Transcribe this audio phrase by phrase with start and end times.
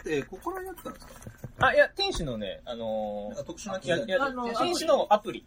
[0.00, 1.66] って、ここら辺やったんですか？
[1.66, 5.44] あ、いや、天使のね、あのなんか特殊な機ー、いや、材いやあの天使のアプリ。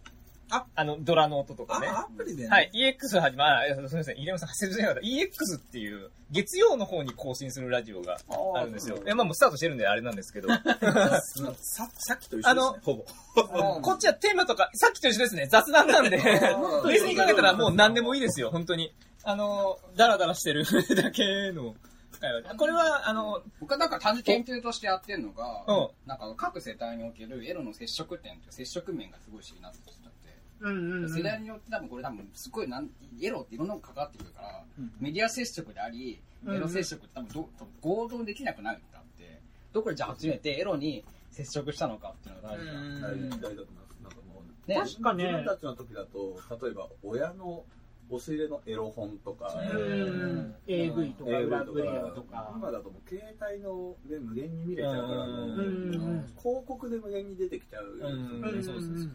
[0.54, 1.88] ああの、ドラの音とかね。
[1.88, 2.50] あ、アプリでね。
[2.50, 5.00] はい、EX 始ま、あ、いやすみません、入山さん、忘れてなかった。
[5.02, 8.18] EX っていう、月曜の方に更新するラジオが
[8.56, 8.98] あるんですよ。
[8.98, 10.50] いや、まあもうスタートしてるんであれなんですけど。
[10.52, 13.06] ささっきと一緒ですねあの、ほぼ。
[13.82, 18.94] こっちはテーマとか、さっきと一緒ですね、雑談なんで、 ー冷静に考えたらもう何でもいいですよ、本当に。
[19.24, 20.66] あの、ダラダラしてる
[20.96, 21.76] だけの
[22.22, 22.56] 会話。
[22.56, 25.90] これは、あの、僕はなんか単純に研究としてやってるのが、うん。
[26.08, 31.10] なんか各世帯におけるエロの接触点という接触面がすごい不思議になってきちゃって、うんうんうん。
[31.14, 32.90] 世代によって多分これ多分すごいなん
[33.22, 34.64] エロっていろんなのがかかってくるから、
[35.00, 39.40] メディア接触であり、エロ接触って多分ど多分合同できなくなるってあって、
[39.74, 44.04] どこでじゃあ初めてエロに接触したのかっていうのが大事な大事大事だと思います。
[44.04, 45.24] なんかもう、ね確かね。
[45.24, 47.64] 自分たちの時だと、例えば親の
[48.12, 50.56] 押し入れのエロ本とか、うん。
[50.68, 51.32] AV とか
[51.72, 52.54] ブレアとか。
[52.56, 55.32] 今だともう携帯ので無限に見れちゃうから、うん。
[55.32, 55.50] もう。
[55.50, 55.94] うん。
[55.96, 58.00] うん広告で無限に出てきちゃう。
[58.02, 58.56] うん。
[58.56, 58.64] うん。
[58.64, 59.12] そうそうそう。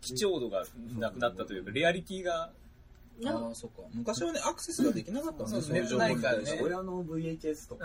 [0.00, 0.64] 貴重度が
[0.98, 2.50] なくなったというか、レアリティが、
[3.26, 3.82] ああ、そっか。
[3.92, 7.84] 昔はね、アクセスができなかったもんね、そうそう情報ないからね親の VHS とか、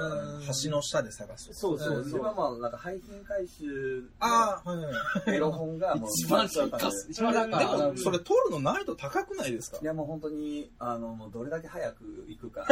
[0.64, 1.59] 橋の下で探すとか。
[1.59, 2.19] そうそうそう。
[2.19, 4.91] 今まあなんか配信回収ああ、はいは
[5.33, 5.36] い。
[5.36, 9.80] エロ本がもう一番最下一番なんかでも、それ撮るの難易度高くないですか？
[9.81, 12.66] いやもう本当に、あの、もうどれだけ早く行くか。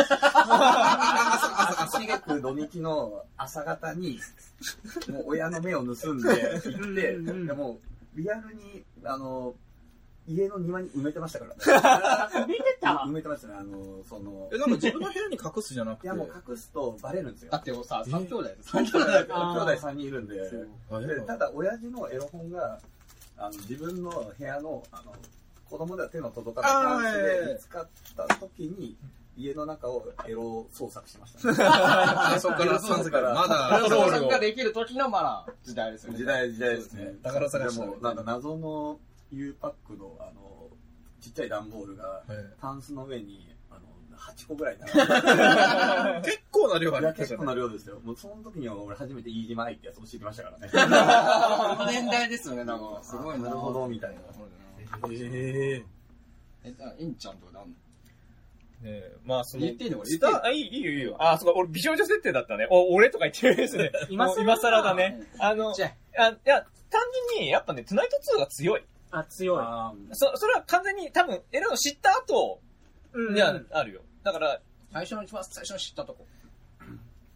[1.79, 4.19] 足しげく土日の朝方に、
[5.09, 7.79] もう親の目を盗んで行って、でも
[8.15, 9.55] うリアルに、あの、
[10.27, 12.47] 家の庭に埋めてましたからね。
[12.47, 12.89] 見てた？
[13.05, 14.49] 埋めてましたね、あの、その。
[14.53, 16.07] え、、なんか自分の部屋に隠すじゃなくて？
[16.07, 17.51] いやもう隠すとバレるんですよ。
[17.51, 17.57] だ。
[17.57, 18.99] ってさ、三兄弟で兄弟。
[18.99, 20.51] 兄あー弟 3人いるんで、
[21.27, 22.79] ただ親父のエロ本が
[23.37, 25.13] あの自分の部屋のあの
[25.69, 28.95] 子供では手の届かないあータンスはいはいはいで見つかった時に
[29.35, 36.19] 家の中をエロ捜索しました、ね、あそっから、から、まだ、パトロールができる時のまだ時代ですよね。
[36.19, 37.15] 時代時代ですね。
[37.23, 38.99] 宝探しだでもなんか謎の
[39.33, 40.69] U パックのあの
[41.21, 42.23] ちっちゃい段ボールがはい
[42.59, 43.81] タンスの上にあの
[44.17, 47.27] 8個ぐらい並んで 結構な量ありましたね。
[47.27, 50.77] 結構な量ですよもうその時には俺初めて飯島愛ってやつ教えてましたからねこ
[51.83, 52.99] の 年代ですよね、なんか。
[53.03, 53.45] すごいな。
[53.45, 54.21] なるほどみたいな
[55.09, 55.83] え
[56.63, 57.75] え、じゃあ、インちゃんとかなんね
[58.83, 61.15] えまあその、言っていいのこれスタあ、いい、いいよいいよ。
[61.19, 62.67] あ、そうか、俺美少女設定だったね。
[62.69, 63.91] お、俺とか言ってるんですね。
[64.09, 65.23] 今更今更だね。
[65.39, 67.01] あの、じゃあいや、単
[67.31, 68.83] 純に、やっぱね、トゥナイト2が強い。
[69.13, 69.65] あ、強い。
[70.13, 72.59] そ、それは完全に多分、エロの知った後
[73.13, 74.01] うんにはあるよ。
[74.23, 74.59] だから、
[74.91, 76.25] 最初の一番最初の知ったとこ。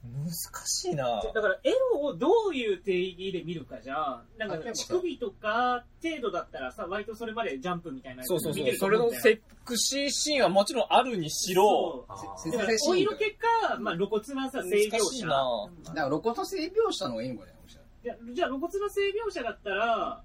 [0.03, 0.31] 難
[0.65, 1.21] しいな。
[1.33, 8.63] だから、エロをどういう定義で見るかじゃ、なんか、乳首とか程度だったらさ、割とそれまでジャンプみたいなやつそうそうそう。
[8.63, 9.23] 見てるとそ思うんだよ。
[9.23, 12.11] れのセクシーシーンはもちろんあるにしろ、そう。
[12.11, 15.27] あせだから、お色気か、まあ、露骨なさ、性描難しい写。
[15.27, 15.69] な。
[15.83, 18.15] だから露骨性描写の方がいいのかね、もしかしたら。
[18.15, 20.23] いやじゃあ、露骨な性描写だったら、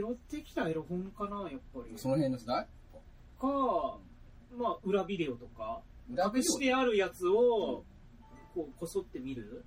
[0.00, 1.96] 拾ってきたエロ本かな、やっぱり。
[1.96, 2.66] その辺の世代？
[3.40, 3.98] か、
[4.56, 5.80] まあ、裏ビデオとか、
[6.12, 6.52] 裏ビデオ？
[6.52, 7.84] してあるやつを、
[8.54, 9.64] こう、こそって見る？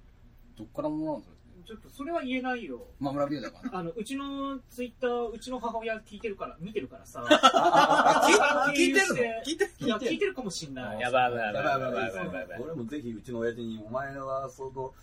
[0.58, 1.36] どっからもらうんですか？
[1.68, 2.88] ちょっと、それは言えないよ。
[3.00, 3.80] まあ、裏ビデオだから。
[3.80, 7.22] あの、うちのツイッター、うちの母親聞いてるから、見てるからさ。
[8.76, 9.08] 聞いてる？
[9.08, 9.16] の
[9.46, 11.00] 聞いていや、聞いてるかもしんない。
[11.00, 12.62] やばいやばいやばいやばいやばいやばいやばい。
[12.62, 14.94] 俺もぜひうちの親父に、お前はその、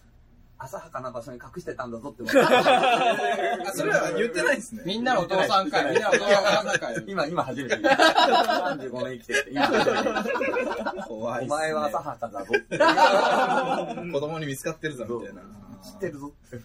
[0.58, 4.82] 浅はかな場所に隠してたんだぞって言われてあ、 それは言ってないんですね。
[4.86, 7.04] みんなのお父さん会、みんなのお父さん会。
[7.06, 7.94] 今、今初めて言う。
[7.94, 12.78] 35年生きてて、今初めて怖いっすねお前は浅はかだぞって。
[14.12, 15.42] 子供に見つかってるぞ、みたいな。
[15.82, 16.58] 知ってるぞって。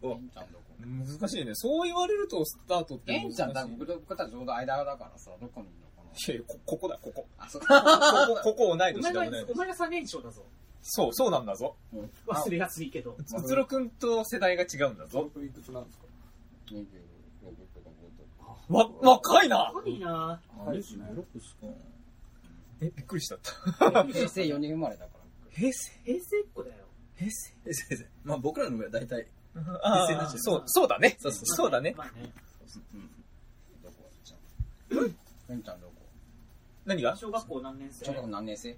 [0.00, 1.52] こエンちゃんどこ難しいね。
[1.54, 3.36] そう言われるとスタートって難しい。
[3.36, 7.26] ちゃん多分僕と僕たちちょうど間だからさ、どこにいるのかいやいやこここだ、ここ。
[7.36, 7.44] な。
[7.46, 7.66] あ、そこ。
[7.66, 10.44] ここ、ここ同いお前が年だ同い、年お前が最年少だぞ。
[10.82, 11.76] そう、そうなんだぞ。
[12.26, 13.16] 忘れやすいけど。
[13.18, 15.30] うつろくんと世代が違うんだぞ。
[15.34, 16.04] 僕いくつなんですか
[16.70, 16.80] ？26
[17.74, 18.56] とか5とか。
[18.68, 21.04] わ、若いな可愛いなあれですか。
[22.80, 23.36] え、びっくりした。
[24.04, 25.20] 平成4年生まれだから。
[25.50, 26.76] 平成平成っ子だよ。
[27.16, 28.06] 平成え、先生。
[28.24, 31.16] まあ僕らの上は大体、あ平成だしあそう、そうだね。
[31.18, 31.94] そうそうそうだね。
[31.96, 32.32] まあね。
[32.94, 33.10] うん。
[33.82, 35.52] どこじゃあ。
[35.52, 35.92] エンちゃんどこ
[36.86, 38.76] 何が小学校何年生小学校何年生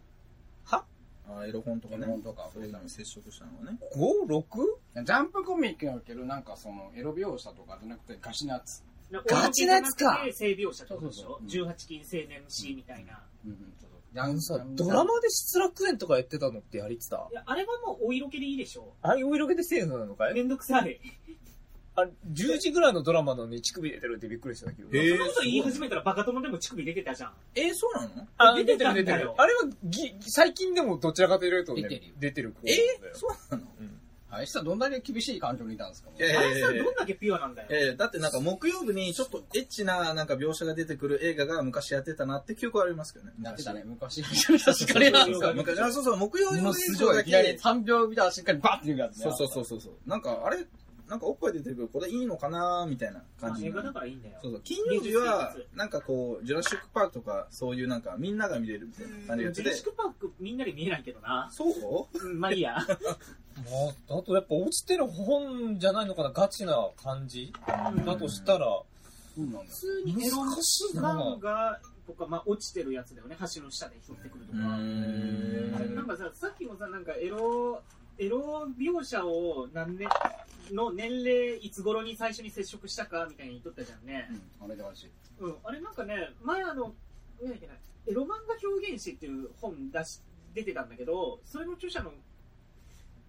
[1.29, 3.79] あエロ本とかねエロ本とかそういうのに接触したのがね。
[3.95, 5.05] ?5?6?
[5.05, 8.83] ジャンプコミックにおけるなんかそのエロ描写とかじゃなくてガシなやつ。
[9.27, 11.23] ガチなやつか性描写ってことでしょ？
[11.23, 13.21] そうそう18禁青年誌みたいな。
[13.45, 13.57] うんうん。
[13.79, 14.23] ちょっと。
[14.23, 17.29] あのさ、ドラマで失楽園とかやってたのってやりてた？
[17.31, 18.93] いや、あれはもうお色気でいいでしょ？
[19.03, 20.35] ああいうお色気でセーフなのかい？
[20.35, 21.01] めんどくさい。
[21.95, 24.89] あ10時ぐらいのドラマなのに乳首出てるってびっくりしたけど。
[24.97, 27.33] へえそんなこと言い始めたらバカ友でも乳首出てたじゃん。
[27.55, 28.27] えー、そうなの？
[28.39, 29.05] あ、出て出てたんだよ。
[29.05, 29.33] る出てる。
[29.37, 32.15] あれはぎ最近でもどちらかというとね出てるよ。
[32.19, 33.15] 出てる子えなんだよ。
[33.15, 33.65] そうなの？
[33.81, 33.99] うん。
[34.35, 36.17] あいつはどんだけ厳しい環境にいたんですかも。
[36.19, 36.73] ういやいあれさ、やいや。
[36.73, 37.69] いやどんだけピュアなんだよ。
[37.71, 43.33] えーだってなんか木曜日にちょっとエッチななんか描写が出てくる映画が昔やってたなって記憶はありますけどね。
[43.43, 44.23] やってたね、昔。
[44.23, 45.53] 確かになんですか。
[45.53, 47.59] 昔あそうそう、木曜日もの映像だけ。
[47.63, 48.25] 3秒見た。
[48.25, 49.25] らしっかりバッて言うやつね。
[49.25, 49.93] そうそうそうそうそう。
[50.09, 50.65] なんかあれ、
[51.13, 53.93] なんかおっぱい出てくる、これいいのかなみたいなまあ映画だ。
[53.93, 54.39] からいいんだよ。
[54.41, 54.61] そうそう。
[54.65, 59.85] 金曜日は、なんかこう、ジュラシックパークとか、そういうなんかみんなが見れるみたいな感じでジュラシッ。
[59.85, 61.51] クパークみんなで見えないけどな。
[61.53, 61.69] そう？
[62.19, 62.79] うんまあいいや。
[63.71, 67.53] もう、あとやっぱ落ちてる本じゃないのかな、ガチな感じ？
[68.07, 68.87] だとしたら、そ
[69.37, 69.69] うなんだ普。
[69.69, 73.37] 通にエロ難しいな漫画とか、まあ落ちてるやつだよね。
[73.55, 74.59] 橋の下で拾ってくるとか。
[74.59, 77.83] なんかさ、さっきもさ、なんかエロ、
[78.19, 80.09] エロ描写を何年、
[80.73, 84.29] の年齢いつ頃に最初に接触したかみたいに言っとったじゃんね。
[84.61, 85.11] うん、あれでマジ。
[85.41, 86.95] うん、あれなんかね、前あの、
[87.43, 87.75] なんだっけな、
[88.07, 90.21] エロ漫画表現誌っていう本出し、
[90.55, 92.13] 出てたんだけど、それの著者の、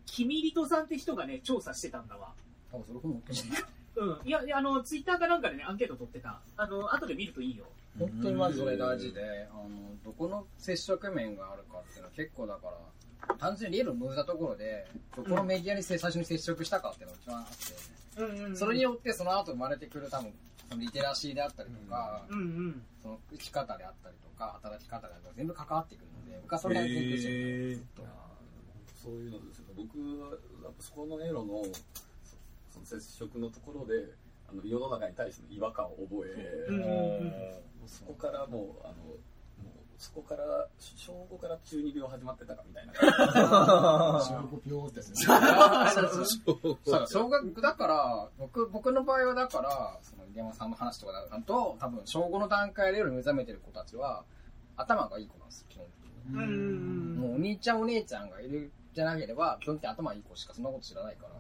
[0.06, 2.34] キミリトさんって人がね、調査してたんだわ。
[2.72, 3.64] 多分それ本持ってない。
[3.96, 4.28] うん。
[4.28, 6.42] いや、いやあの、ツイッターかなんかでね、アンケート取ってた。
[6.58, 7.66] あの、後で見るといいよ。
[7.98, 9.70] 本当にマジそれ大事で、あの、
[10.04, 12.74] どこの接触面があるかっていうのは結構だから、
[13.40, 17.54] 単純にリールを向いたところで、どこのメディアに最初に接触したかっていうのが一番あって、
[18.22, 20.32] うんうん、それによってその後生まれてくる多分、
[20.70, 22.82] そのリテラシーであったりとか、うんうん。
[23.02, 28.12] その生き方であったりとか、働き方であったりとか、全部関わってくるので、僕はそれ辺研究してるんでへーずっといや
[29.04, 29.74] そういうのですよね。
[29.76, 30.30] 僕は
[30.64, 33.94] やっぱそこのエロのそその接触のところで
[34.50, 38.96] あの世の中に対しての違和感を覚え、そこからもうあの
[39.98, 43.04] そこから小5から中二病始まってたかみたいな感
[44.22, 45.16] 小学病ですね。
[47.08, 54.24] 小学だから、僕、僕の場合はだから、その、山さんの話とかだと、多分、小5の段階で夜目覚めてる子たちは、
[54.76, 56.46] 頭がいい子なんですよ、基本的に。
[56.46, 57.20] う。
[57.20, 61.34] もうお兄ちゃんお姉ちゃんがいるじゃなければ、基本的に頭いい子しかそんなこと知らないから。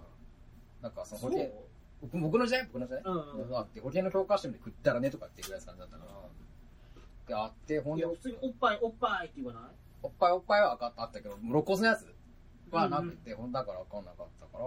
[0.81, 1.49] なんかその保険、
[2.01, 6.22] 僕僕の時代僕の時代、うんうんあって、保険の教科書で食ったらねとかっていうぐらいの感じだったから。
[7.27, 9.63] で、あって、ほんいや、と普、通におっぱいおっぱいって言わない？
[10.03, 12.05] おっぱいおっぱいはあったけど、露骨なやつ
[12.71, 14.65] はなくて、ほんだからわかんなかったから、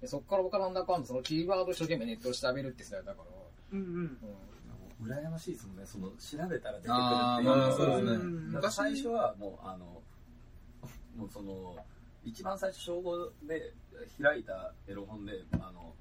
[0.00, 4.18] でそっから僕はなんだかんだそのキーワード一生懸命ネットで調べるって世代だから、うんうん。
[5.00, 5.06] うん。
[5.06, 5.86] 羨ましいですもんね。
[5.86, 8.10] その調べたら出てくるっていうあーまあそうですね。
[8.10, 9.84] うんなんか最初はもうあの
[11.16, 11.76] もうその
[12.24, 13.72] 一番最初小5で
[14.20, 15.94] 開いたエロ本であの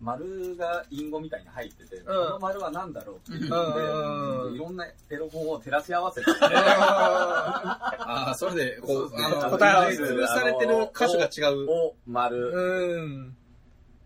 [0.00, 4.54] 丸が隠語みたいに入ってて、この丸は何だろうっていうので、うん。
[4.54, 10.02] いろんなエロ本を照らし合わせて、 ああ、それで、こう、あの、答え合わせ。
[10.02, 11.66] 潰されてる箇所が違う。
[11.70, 13.36] お、丸、うん。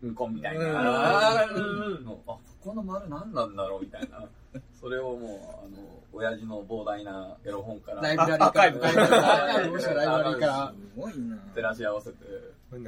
[0.03, 0.73] うんこみたいうん。
[0.73, 1.45] な。
[1.47, 1.97] うん。
[1.97, 2.05] うん。
[2.05, 4.25] のあ、ここの丸何なんだろうみたいな。
[4.81, 8.03] それをもう、あの、親父の膨大なエロ本から。
[8.03, 8.65] ライブラリーから。
[8.65, 8.93] ライブラ
[9.65, 10.73] リーから。
[10.73, 12.17] すごいな照らし合わせて、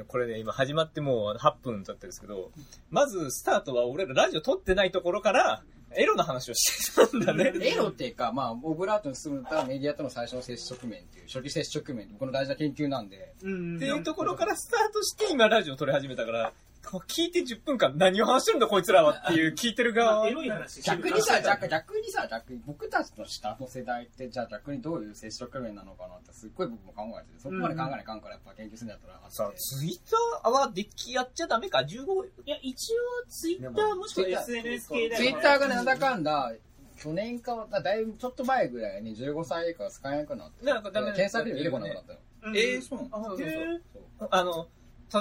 [0.07, 2.51] これね、今始まってもう8分経ってるんですけど、
[2.89, 5.63] まずスタートは俺らラジオ撮ってないところから、
[5.93, 7.51] エロの話をしてたんだね。
[7.61, 13.75] エロっていうか、まあ、オブラートに進むとメディアとの最初の接触面っていう、初期接触面って僕の大事な研究なんで、うん。
[13.75, 16.53] っていうところからスタートして今ラジオ撮り始めたから、
[16.83, 20.31] 聞いて10分間何を話してるんだこいつらはっていう聞いてる側エ。
[20.31, 29.35] ロい話してる逆にさ、逆逆にさ、逆に僕たちの下の世代って、じゃあ逆にどういう接触面なのかなってすっごい僕も考えてて、そこまで考えないかんからやっぱ研究するんだったらあって。
[29.35, 30.11] さあ、ツイッ
[30.43, 36.53] ターはデッキやっちゃダメか ?15、いや、一応、ツイッターもしくは SNS 系だよツイッターがね、なんだかんだ、
[36.97, 42.19] 去年か、だいぶちょっと前ぐらいに15歳以下が使えなくなって、なんかダメ検索で出てこなくなったよ。
[42.43, 44.27] うんえー、そうなのあ、そうそう。
[44.29, 44.67] あの、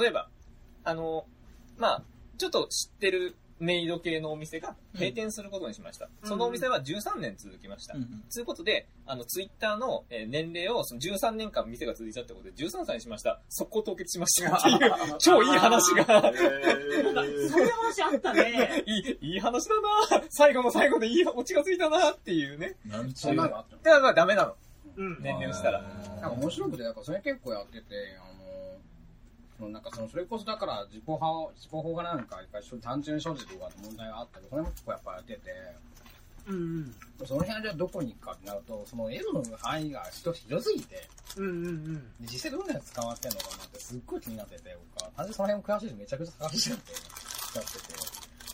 [0.00, 0.29] 例えば、
[0.85, 1.26] あの、
[1.80, 2.02] まあ、
[2.38, 6.08] ちょっと知ってるメイド系のお店が閉店することにしました。
[6.25, 7.94] そのお店は13年続きました。
[7.94, 13.40] うんうんということで、あの、ツイッターのえー年齢をその13年間店が続いちゃったことで13歳にしました。
[13.49, 18.82] 速攻凍結しました っていう、超いい話が、そういう話あったね。
[18.87, 18.92] い
[19.26, 19.75] い、いい話だ
[20.20, 22.76] な最後の最後でいいオチがついたなっていうね。
[22.87, 23.82] なんそんなのあったの？
[23.82, 24.56] だからまあダメなの。
[24.96, 25.22] うん。
[25.22, 25.82] 年齢をしたら。
[25.82, 27.84] なんか面白くて、だからそれ結構やってて、
[28.22, 28.29] あの、
[29.61, 35.40] そのなんかその、それこそだから、自己派を、自己法がなんか、一回単純所持とかの問題があったけど、それも結構やっぱやってて、
[36.47, 36.57] うん
[37.21, 37.26] うん。
[37.26, 41.95] その辺はじゃあどこに行くかってなると、その L の範囲が広広すぎて、うんうんうん。
[41.95, 45.11] で実際どんなやつ使われてんのかなってすっごい気になってて、僕は。
[45.14, 46.93] 単純にその辺も詳しいしめちゃくちゃ探してて、
[47.52, 47.79] 使ってて。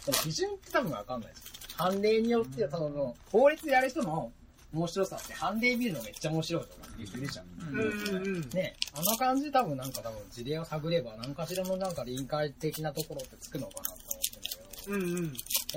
[0.02, 1.42] その基準って多分わかんないです。
[1.76, 4.32] 判例によって、その、法律でやる人の
[4.76, 7.46] 面白さって、判例見るのめっちゃ面白いとかっていう人いるじゃん。
[7.46, 8.50] うんうんうん。
[8.50, 15.32] ねあの感じで多分なんか多分事例を探れば何かしらのなんか臨界的なところってつくのかなと思ってんだけど、うんうん。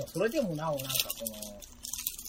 [0.06, 1.34] それでもなおなんかこの、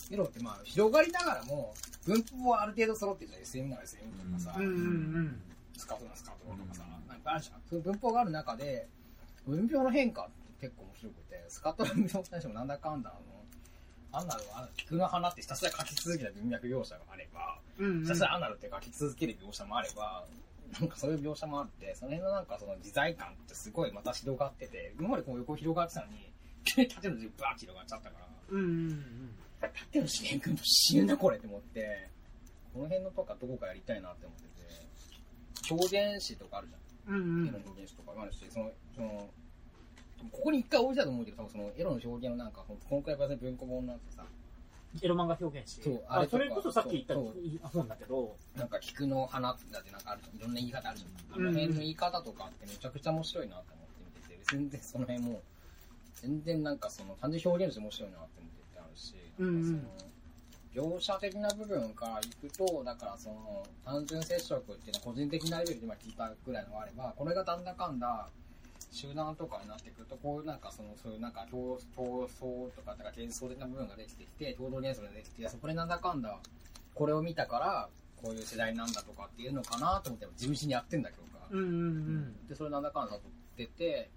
[0.09, 1.73] 色ってまあ広がりながらも、
[2.05, 3.41] 分布はある程度揃ってるじゃん。
[3.43, 4.75] SM なら SM とかさ、うんうんう
[5.19, 5.41] ん。
[5.77, 7.61] スカートなんスカートとかさ、なんかあるじゃん。
[7.69, 8.87] そういう文法がある中で、
[9.45, 10.25] 文法の変化っ
[10.59, 13.13] て結構面白くて、スカートの文法に対してもなんだかんだ
[14.12, 20.25] アナルは、菊の花ってひたすら書き続けた文脈描写があれば、うんひたすらアナルって書き続ける描写もあれば、
[20.80, 26.32] なんかそういう描写もあって、その辺のなんかその自在感ってすごいまた広がってて、今までこう横広がってたのに、
[26.88, 29.36] 縦の字バーッ広がっちゃったから、うんうんうん。
[29.60, 32.10] 縦の資源君と死ぬなこれって思って、
[32.74, 34.44] この辺のとかどこかやりたいなって思って
[35.68, 37.15] て、表現詩とかあるじゃん。
[37.15, 37.56] うんうん。
[37.56, 39.30] 表現詩とかもあるし、その、その、
[40.31, 44.25] ここに一回置いたと思うけど、多分そのエロの表現をなんか、このくらい別に文庫本なんてさ、
[45.01, 50.35] エロ漫画表現してそうあれそれこそさっき言ったそう本だけどなんか菊の花だってなんかあるじゃん。
[50.35, 51.39] いろんな言い方あるじゃん。
[51.39, 55.41] あの辺の言い方とかってめちゃくちゃ面白いなって思って見てて、全然その辺も、
[56.15, 59.87] 全然なんかその単純表現として面白いなって思っててあるし、うんなんか
[60.75, 68.27] その、描写的な部分からいくと、だからその、単純接触っていうのは個人的なレベルで今聞いたぐらいのがあれば、これがだんだかんだ、
[68.91, 76.38] 集団とかになってくると、こういうなんかその、そういうなんか闘闘争とか、だから幻想的な部分ができてきて、共同幻想ができてそこでなんだかんだ、
[76.93, 77.89] これを見たから、
[78.21, 81.48] こういう世代なんだとかっていうのかなと思って、地道にやってんだけどか。
[81.51, 83.21] うんうんうんで、それなんだかんだ撮っ
[83.57, 84.10] てて、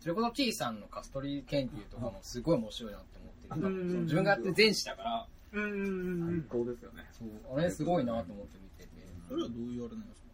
[0.00, 3.18] それこそ T さんのカストリー研究とかもすごい面白いなって
[3.50, 3.74] 思ってる。
[3.74, 7.04] うんその自分がやってる前史だから、うんうんうんうん最高ですよね。
[7.12, 8.88] そう、あれすごいなと思って見てて。
[9.28, 10.27] それはどういうあれなんですか？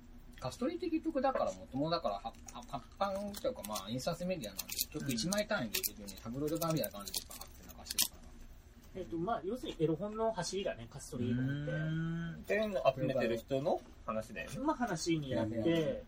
[0.45, 2.33] カストリーって結局だからもともとだからはは
[2.69, 8.17] 発版というかまあ印刷メディアなんで結局1枚単位でいけるようにタブロイド版みたいな感じでバーって流してるか
[8.95, 9.01] ら。
[9.01, 14.59] えっとまあ要するにエロ本の走りだねカストリー本ってっていうのを集めてる人の話だよね。
[14.59, 16.03] まあ話になって、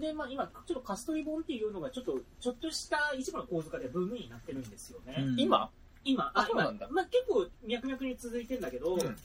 [0.00, 5.16] で、まあ今、ちょっとカストリ本っていうのがちょっと、ちょっとした一部の構図化でブームになってるんですよね。
[5.18, 5.38] うん。
[5.38, 5.68] 今？
[6.04, 6.88] 今、ああ、今、そうなんだ。
[6.90, 9.16] まあ結構脈々に続いてんだけど、うん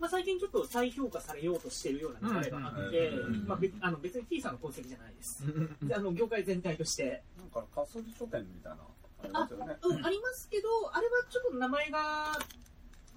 [0.00, 3.12] まあ最近ちょっと再評価されようとしてるような流れがあって、
[3.46, 5.42] まあ別あの別に T さんの功績じゃないです。
[5.82, 7.22] であの、業界全体として。
[7.38, 8.78] なんかカソリ書店みたいな、
[9.22, 9.76] ありますよね。
[9.82, 12.38] うん、ありますけど、あれはちょっと名前が、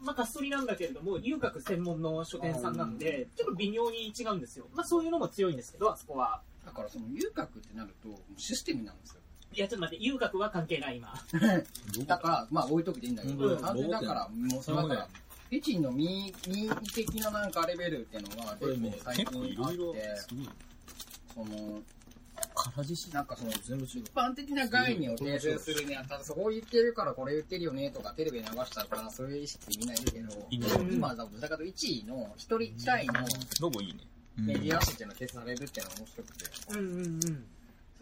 [0.02, 4.68] まあ、カストリなんだけれども、遊郭専門の書店さんなんで、ちょっと微妙に違うんですよ。
[4.74, 6.42] まあ、そういうのも強いんですけど、あそこは。
[6.66, 9.22] だからその遊郭ってなるとシステムなんですよ。
[9.54, 11.14] いや、ちょっと待って、遊郭は関係ない、今。
[12.06, 15.10] だから、まあ置いとくでいいんだけど、うんだから、もうそれだから、
[15.50, 20.16] フェチの民民意的ななんかレベルっていうのが結構最近あっろいろて、
[21.34, 21.82] その、
[22.76, 33.14] 唐獅子なんかその、一般的な概念を提出するにあたって、そこ言ってるからこれ言ってるよねとか、テレビで流したから、そういう意識みんないるけど、今、だからと1位の、一人単位の
[33.60, 34.00] どこいいね。
[34.38, 37.22] メディア誌っていうのが掲載されるっていうのが面白くて、うんうんうん。
[37.22, 37.30] そ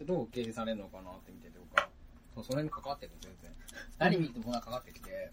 [0.00, 3.50] れどう掲示されるのかなって見てて僕は、それに関わってる全然。
[3.98, 5.32] 何見ても関わってきて、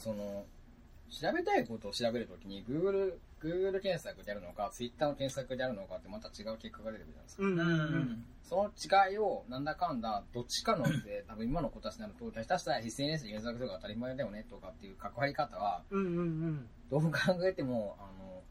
[0.00, 0.44] その、
[1.10, 7.42] 調べたいことを調べるときに、Google、Google 検索であるのか、Twitter の検索であるのかってまた違う結果が出てくるじゃないですか。
[7.42, 8.24] うんうんううんん。
[8.42, 8.70] その
[9.10, 16.68] 違いを、なんだかんだ、どっちかので、多分今の子たちになると、下手したら SNS で検索するのが当たり前だよねとかっていう関わり方は、うんうんうん。
[16.90, 18.42] どう考えても、あの、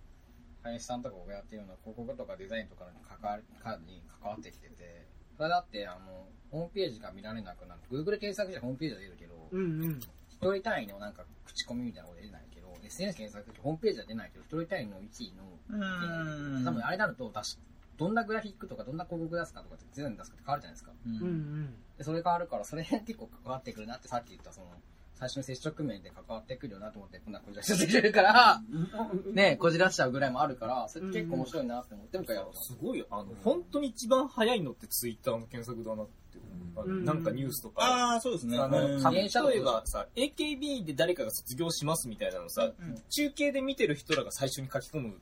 [0.64, 3.80] 林さんとか僕がやってるような広告とかデザインとかに関わ関
[4.24, 5.08] わってきてて、
[5.38, 7.82] それだって、あの、ホームページが見られなくなる。
[7.92, 10.00] Google 検索じゃホームページは出るけど、うんうん。
[10.30, 12.45] 一人単位のなんか口コミみたいなこと出ない
[12.88, 16.65] SNS 検索ホームページは出ないけど、一人単位の1位の、うん。
[16.65, 17.58] 多分あれになると出し、
[17.98, 20.92] どんなグラフィックとかどんな広告出すかとかって全部出すかって変わるじゃないですか。
[20.92, 21.32] ううんうん。
[21.63, 21.74] ん。
[21.98, 24.68] で、それ変わるから、それ結構関わってくるなってさっき言ったその、
[25.15, 28.62] 最初の接触面で関わってくるよなと思って、こんなこじらしてくれるから、
[29.34, 36.86] ね、こじらしちゃうぐらいもあるから、それ結構面白いなって思って、僕はやろうすごい、あの、本当に一番早いのってツイッターの検索だなって思う。
[36.86, 37.06] あのうん。
[37.06, 37.84] なんかニュースとか。
[37.84, 38.58] ああ、そうですね。
[38.58, 39.04] あの、うん。
[39.04, 43.01] 例えばさ、AKB で誰かが卒業しますみたいなのさ、うん。
[43.10, 45.20] 中継で見てる人らが最初に書き込む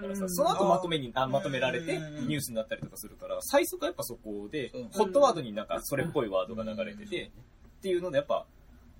[0.00, 4.78] からさ、その後まとめに、あまとめられてうんニュースになったりとかするから、最速はやっぱそこでう。
[4.80, 7.30] ん、ホットワードになんかそれっぽいワードが流れてて、
[7.78, 8.46] っていうのでやっぱ、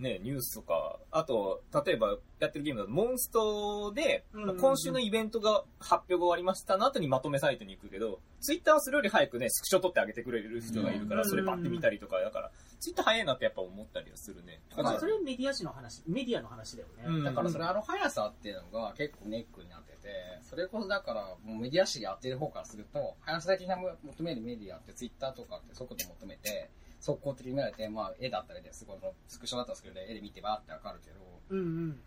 [0.02, 14.60] ね、ニュースとか、あと、例えばやってるゲームだと、モンストで、うんうんうん今週のイベントが発表が終わりましたの後にまとめサイトに行くけど、ツイッターはそれより早くね、スクショ撮ってあげてくれる人がいるから、うんそれパッて見たりとか、だから、ツイッター早いなってやっぱ思ったりはするね。
[14.76, 17.04] まあそれメディア誌の話、メディアの話だよね。
[17.06, 20.08] うんだからそれあの速さっていうのが結構ネックになってて、
[20.42, 26.70] それこそだからもうメディア誌やってる方からすると、速さ的な求めるメディアってツイッターとかって速度求めて、
[27.02, 31.16] 速攻的に見られて、まあ絵だったりですごい、スクショだったんですけど、絵で見てばーってわかるけど、
[31.50, 32.00] うんうん。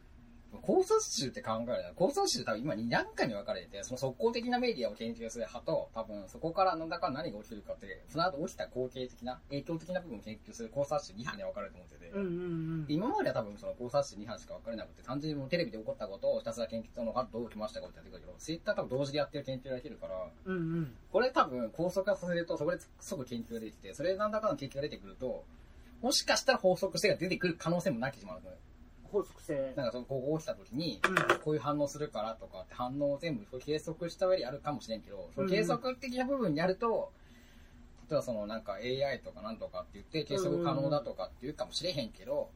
[0.62, 12.30] 考察集って考えるな考察集多分今2段階に分かれてて、その速攻的なメディアを研究する派と、多分そこからなんだか何が起きてるかって、その後起きた後継的な、影響的な部分を研究する考察集2派に分かれると思ってて、うんうんう
[12.84, 12.86] ん。
[12.88, 20.96] 今までは多分その考察集2派しか分かれなくて、単純にもうテレビで起こったことをひたすら研究するのがどう来ましたかってやってくるけど、ツイッター多分同時でやってる研究ができるから、うんうん。
[21.12, 25.44] これ多分高速化させると、そこで即研究ができて、それでなんだかの研究が出てくると、
[26.02, 28.42] もしかしたら法則性が出てくる可能性もなきしまう。
[29.12, 29.74] 法則性。
[29.76, 37.12] なんかその、ここ起きた時に、うんこういう反応するからとかって反応を全部計測した上でやるかもしれんけど、その計測的な部分にやると、
[38.10, 42.50] 例えばそのなんか AI とかなんとかって言って計測可能だとかって言うかもしれへんけど、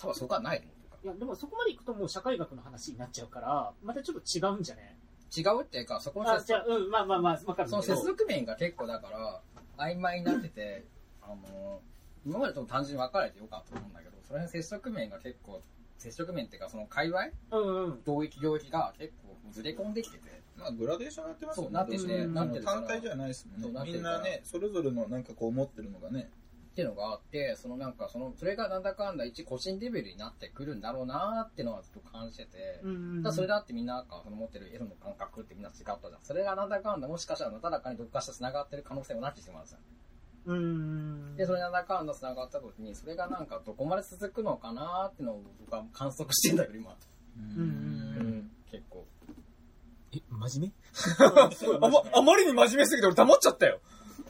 [0.00, 4.96] 多分そこはないと思うかいや、でもそこまで行くともう社会学の話になっちゃうから、またちょっと違うんじゃね？
[5.36, 7.82] 違うっていうか、そこのあ、じゃあ、うん、まあまあまあ、わかるんその。
[7.82, 9.40] 接続面が結構だから、
[9.76, 10.84] 曖昧になってて、
[11.20, 11.80] あの、
[12.24, 15.60] 今までと単純に分かれてよかったと思うんだけど、その辺接触面が結構、
[15.98, 18.02] 接触面っていうか、その界隈うんうん。
[18.06, 23.62] 領域領域が結構ずれ込んできてて、まあ、グラデーションやってますよそうなってるねうんなって単体じゃないですもね。
[23.62, 26.30] そうんなってるからみんなね、それぞれのなんかこう持ってるのがね。
[26.72, 33.22] っていうのがあって、そのなんかその、それがなんだかんだ一個人レベルになってくるんだろうなーっていうのはずっと感じてて、うんうんうん。
[33.22, 36.20] ただそれだってみんながその持ってるエロの感覚ってみんな違ったじゃん。
[36.22, 39.78] それがなんだかんだもしかしたらただかにどっかしら繋がってる可能性もなってしまうんですよ。
[41.36, 46.96] で、それなんだかんだ繋がった時に、それがなんかどこまで続くのかなーっていうのを僕は観測してんだけど、今。
[47.36, 49.06] うんうん結構。
[50.12, 50.72] え、真面
[51.20, 51.86] 目？
[51.86, 53.80] あま、あまりに真面目すぎて俺黙っちゃったよ。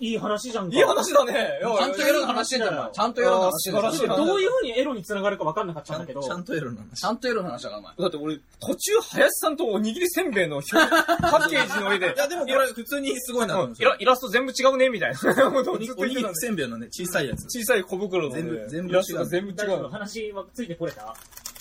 [0.01, 0.77] いい話じゃんか。
[0.77, 1.61] いい話だね。
[1.61, 2.91] ちゃんとエロの話してんだよ。
[2.93, 6.23] ちゃんとエロの話してんだよあー素晴らしいどういう風にエロに繋がるか分かんなかっちゃんたんだけど。
[6.23, 7.01] ちゃんとエロの話。
[7.01, 7.95] ちゃんとエロの話だから、お前。
[7.99, 14.17] だって俺、途中、林さんとおにぎりせんべいの表パッケージの上で、いや、でもこれ普通にすごいなと思うんですよイラ。
[14.17, 15.19] スト全部違うね、みたいな。
[15.97, 17.45] おにぎりせんべいのね、小さいやつ。
[17.45, 19.89] 小さい小袋のね全部全部イラストが全部違う。
[19.89, 21.15] 話はついてこれた？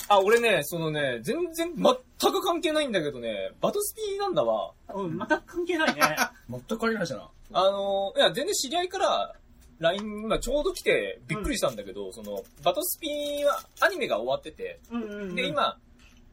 [0.07, 4.71] あ、俺ね、そのね、全然、全く関係ないんだけどね、バトスピーなんだわ。
[4.93, 6.01] うん、また関係ないね。
[6.49, 7.29] 全く関係ないじゃな。
[7.57, 9.33] あの、いや、全然知り合いから、
[9.79, 15.35] LINE、今ちょうど来てびっくりしたんだけど、その、バトスピーはアニメが終わってて、うんうんうん。
[15.35, 15.77] で、今、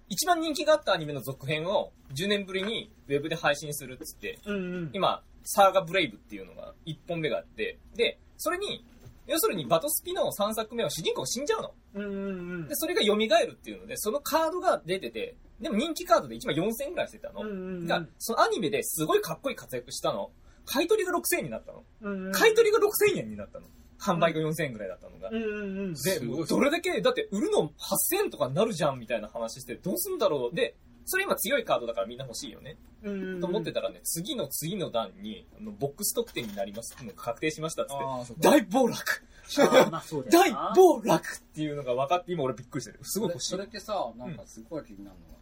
[0.09, 4.91] 一番人気があったアニメの続編を10年ぶりにウェブで配信するっつって、うんうん。
[4.93, 8.85] 今、サーガブレイブっていうのが1本目があって、で、それに、
[9.29, 11.75] 要するにバトスピの3作目は主人公が死んじゃうの。
[11.95, 12.75] うんうんうんで、。
[12.75, 17.43] それが蘇るっていうので、そのカードが出てて、でも人気カードで1枚4000円ぐらいしてたの。
[17.43, 20.31] うんうんうんが、そのアニメですごいかっこいい活躍したの。
[20.65, 21.85] 買い取りが6000円になったの。
[22.03, 22.33] うんうん。
[22.33, 23.67] 買い取りが6000円になったの。
[24.01, 25.29] 販売が4000円ぐらいだったのが。
[25.31, 25.95] うんうんうん。
[25.95, 30.55] で、どれだけ、だって売るの8000円とかになるじゃんみたいな話して、どうすんだろう。
[30.55, 32.77] で、それ今強いカードだからみんな欲しいよね。
[33.03, 33.41] うんうんうん。
[33.41, 38.41] と思ってたらね、次の次の段に、あのボックス特典になりますっていうのが確定しましたっつって。
[38.41, 39.23] 大暴落
[40.31, 40.73] 大な。
[40.77, 42.99] 暴落っていうのが分かって、今俺びっくりしてる。
[43.03, 43.65] すごい欲しいそれ。
[43.65, 45.42] ってさ、なんかすごい気になるのが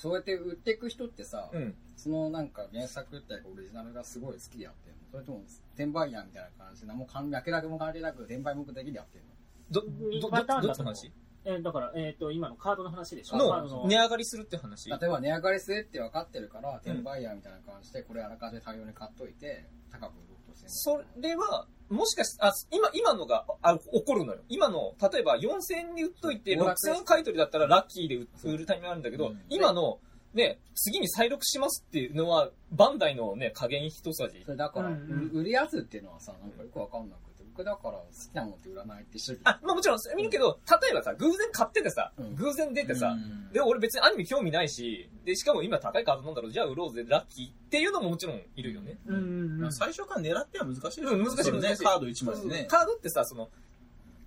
[0.00, 1.74] そうやって売っていく人ってさ、うん。
[1.96, 4.98] そのなんか原作っていうかオリジナルがすごい好きでやってんの？
[5.12, 5.42] それとも
[5.74, 9.28] 転売ヤーみたいな感じで何も関明らかも関係なく転売目的でやってんの？
[9.70, 10.94] ど、二ど、ど、パターンだと思う。
[10.94, 11.12] どっちの話？
[11.44, 13.36] えーだから、えっと、今のカードの話でしょ？
[13.36, 14.90] の、値上がりするって話？
[14.90, 20.08] 例えば値上がりするって分かってるから、転売ヤーみたいな感じでこれあらかじめ大量に買っといて高く売ろう。
[20.08, 24.40] としてんのそれは、もしかしあ、今、今のが、あ、起こるのよ。
[24.48, 29.98] 今の、例えば4000円に売っといて、暴落6000円買い取りだったらラッキーで売売るタイミングあるんだけど、うん今の、
[30.32, 34.52] ね、次に再録しますっていうのは、バンダイのね、加減一さじそ。
[34.52, 42.34] れだから、うんうん売るやつっていうのはさなんかよく分かんなくて僕だから好きなものって売らないって一緒にあ、まあもちろん、見るけど、例えばさ、偶然買っててさ、うん。
[42.34, 43.52] 偶然出てさ、うん。
[43.52, 48.98] で、俺別にアニメ興味ないし、で、しかも今高いカードなんだろう、じゃあ売ろうぜ、ラッキーっていうのももちろんいるよね。
[49.06, 49.26] うんうんう
[49.58, 49.60] ん。
[49.60, 49.72] まあ。
[49.72, 52.64] 最初から狙っては難しいですようん難しいそれね難しいカード1枚でね。
[52.70, 53.50] カードってさ、その、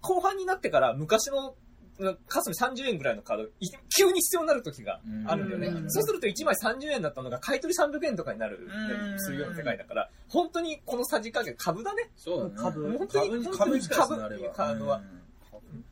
[0.01, 1.55] 後半になってから昔の、
[1.99, 3.49] うんカスミ30円ぐらいのカード、い
[3.95, 5.67] 急に必要になる時があるんだよね。
[5.67, 12.09] うんそうすると1枚30円だったのが買い取り300円とかになる、うんするような世界だから、本当にこのさじ加減、株だね。
[12.15, 12.53] そうだね。
[12.57, 14.53] 株本当に株、本当株に株自体ですね、あれは。
[14.53, 15.23] カードはうん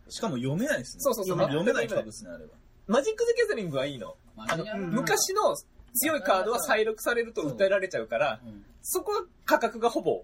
[0.10, 1.02] しかも読めないですね。
[1.02, 2.52] そうそうそう読めない株ですね、あれは。
[2.88, 4.16] マジック・ザ・ギャザリングはいいの。
[4.38, 5.56] あの、うん昔の
[5.94, 10.24] 強いカードは再録されると訴えられちゃうから、うんそこは価格がほぼ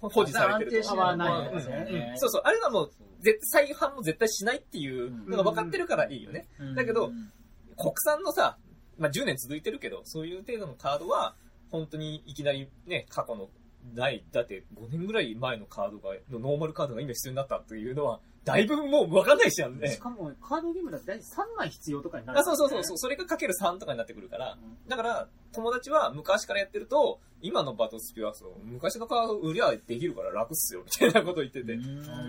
[0.00, 0.90] 保持されてると。
[0.92, 2.42] 合わないうんですねうんそうそう。
[2.44, 2.90] あれはもう、
[3.24, 6.46] 絶対再販も絶対しないっていうのが分かってるからいいよね。
[6.76, 7.32] だけどうん。
[7.76, 8.56] 国産のさ、
[8.98, 11.34] まあ、10年続いてるけど、そういう程度のカードは、
[11.70, 13.48] 本当にいきなりね、過去の
[13.94, 19.98] ない、だって5年ぐらい前のカードが、のノーマルカードが今必要になったというのは、だいぶもうわかんないしやんねし。
[19.98, 31.76] かも、カードゲームだと大体3枚必要とかになる、あそうそうそうそう、それがかける3とかになってくるから、だから、友達は昔からやってると、今のバトスピはそう、昔のカード売りゃできるから楽っすよ、みたいなこと言ってて。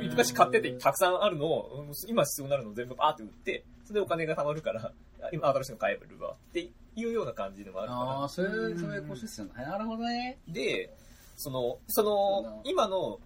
[0.04, 9.54] 昔買っててたくさんあるのを、うん今必要になるのを全部バーって売って、それでお金が貯まるから、あ今新しいの買えるわっていうような感じでもあるかああ、そういう、そういうことですよね。
[9.56, 10.40] なるほどね。
[10.48, 10.54] ら。
[10.54, 10.94] で、
[11.38, 13.20] その、その、今の、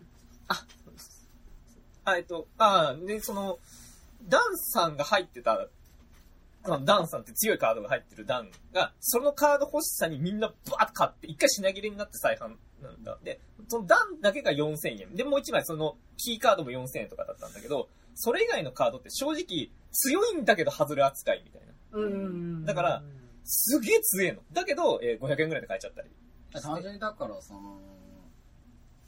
[0.47, 0.65] あ、あ
[2.17, 3.59] えっと、あで、その、
[4.27, 5.67] ダンさんが入ってた、
[6.63, 13.17] あのダンさんって強いカードが入ってるダンが、そのカード欲しさにみんなバーッと買って、一回品切れになって再販なんだ。
[13.23, 15.15] で、そのダンだけが4000円。
[15.15, 21.73] で、もう一枚そのキーカードも4000円とかだったんだけど、それ以外のカードって正直強いんだけど外れ扱いみたいな。
[21.93, 22.65] うん。
[22.65, 23.03] だから、
[23.45, 24.41] すげえ強えの。
[24.51, 26.09] だけど、えー500円ぐらいで買えちゃったり。
[26.51, 27.79] 単純にだから、その、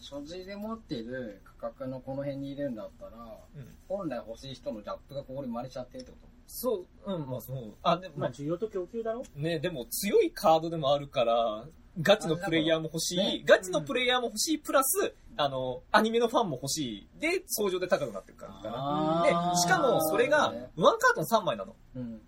[0.02, 3.12] 所持で持っている価格のこの辺にいるんだったら、
[3.56, 7.74] うん本来欲しい人のギャップがここに生まれちゃってるってこそう、うん、まあそう。
[7.84, 9.24] あ、でも、まあ、需要と供給だろ？
[9.36, 11.66] ね、でも強いカードでもあるから、
[12.02, 17.08] ガチのプレイヤーも欲しい、ねガチのプレイヤーも欲しい、プラス、あの、アニメのファンも欲しい。
[17.20, 19.24] で、相乗で高くなってる感じかな。
[19.54, 21.72] でしかもそれが、ワンカートン3枚なの。
[21.72, 22.22] とうん。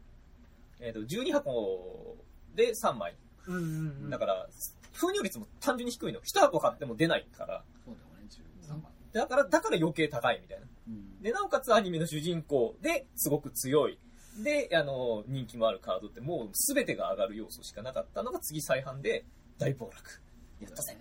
[0.80, 2.18] えっ、と、12箱
[2.56, 3.16] で3枚。
[3.48, 3.60] うんう
[4.08, 4.48] んだから、
[4.94, 6.22] 封入率も単純に低いの。
[6.22, 7.64] 1箱買っても出ないから。
[7.84, 8.30] そうだよね、
[8.62, 8.84] 13万。
[9.12, 10.66] だから、だから余計高いみたいな。
[10.88, 11.22] うん。
[11.22, 14.00] で、なおかつアニメの主人公ですごく強い。
[14.44, 19.26] で、あの、人気もあるカードってもう全てが上がる要素しかなかったのが次再販で
[19.58, 20.22] 大暴落。
[20.60, 20.98] やったぜ。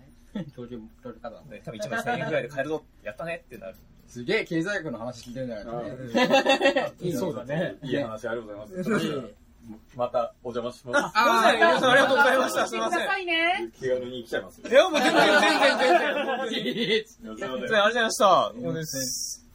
[0.55, 1.57] 教授、教授方なんで。
[1.57, 2.83] で多分1枚1000円ぐらいで買えるぞ。
[3.03, 3.75] やったねってなる。
[4.07, 6.93] すげえ経済学の話聞いてるんだよね。
[7.01, 7.77] いいそうだね。
[7.81, 9.33] いい話ありがとうございます。
[9.95, 11.13] またお邪魔します。
[11.15, 12.67] あー皆さんありがとうございました。
[12.67, 13.19] すいません。
[13.19, 13.69] いいね。
[13.79, 14.61] 気軽に来ちゃいます。
[14.69, 15.75] や、もう全然、全然、
[16.49, 17.31] 全然。
[17.31, 18.53] ありがとうございました。
[18.53, 19.45] もうです。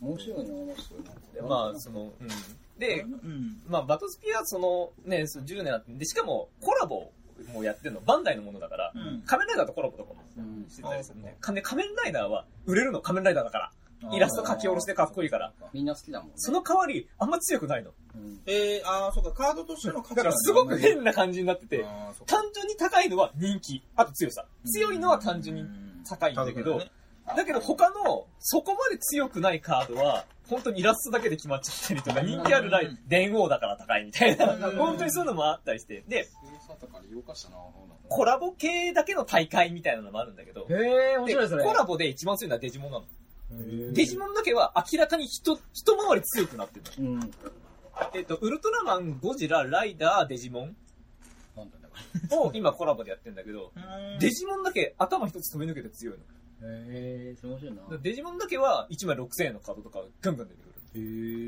[0.00, 2.28] 面白いな、面白いまあ、その、うん。
[2.78, 3.62] で、うん。
[3.68, 7.10] まあ、バトスピはその、ね、その10年あって、で、しかも、コラボ
[7.52, 10.66] もやってるの、バンダイのものだから、うん仮面ライダーとコラボとかもうん。
[10.68, 11.36] してたりするね。
[11.40, 13.72] かね仮面ライダーは売れるの仮面ライダーだから。
[14.10, 15.52] イラスト描き下ろしてかっこいいから。
[15.72, 16.34] みんな好きだもんね。
[16.36, 17.92] その代わり、あんま強くないの。
[18.14, 18.40] うん。
[18.46, 21.84] えー、あー、そうか、カードとしての価値だからすごく変な感じになってて、
[22.26, 24.46] 単純に高いのは人気、あと強さ。
[24.64, 25.64] 強いのは単純に
[26.08, 26.82] 高いんだけど、
[27.36, 36.28] だけど他の、そこまで強くないカードは、本当にイラストだけで決まっちゃったりとか、人気あるライうん電王だから高いみたいな、うん本当にそういうのもあったりして、で、
[38.08, 41.64] コラボ系だけの大会みたいなのもあるんだけど、へえ、面で白いそれ。
[41.64, 43.04] コラボで一番強いのはデジモンなの。
[43.92, 47.12] デジモンだけは明らかに一、一回り強くなってるの。
[47.12, 47.30] うん。
[48.14, 50.76] えっと、ウルトラマン、ゴジラ、ライダー、デジモン
[52.30, 53.72] を今コラボでやってんだけど、
[54.18, 56.20] デジモンだけ頭一つ飛び抜けて強いの。
[56.62, 56.68] れ。
[56.68, 57.82] へえ、面白いな。
[57.98, 60.72] デジモンだけは1枚6000円のカードとかガンガン出てくる。
[60.94, 60.98] へ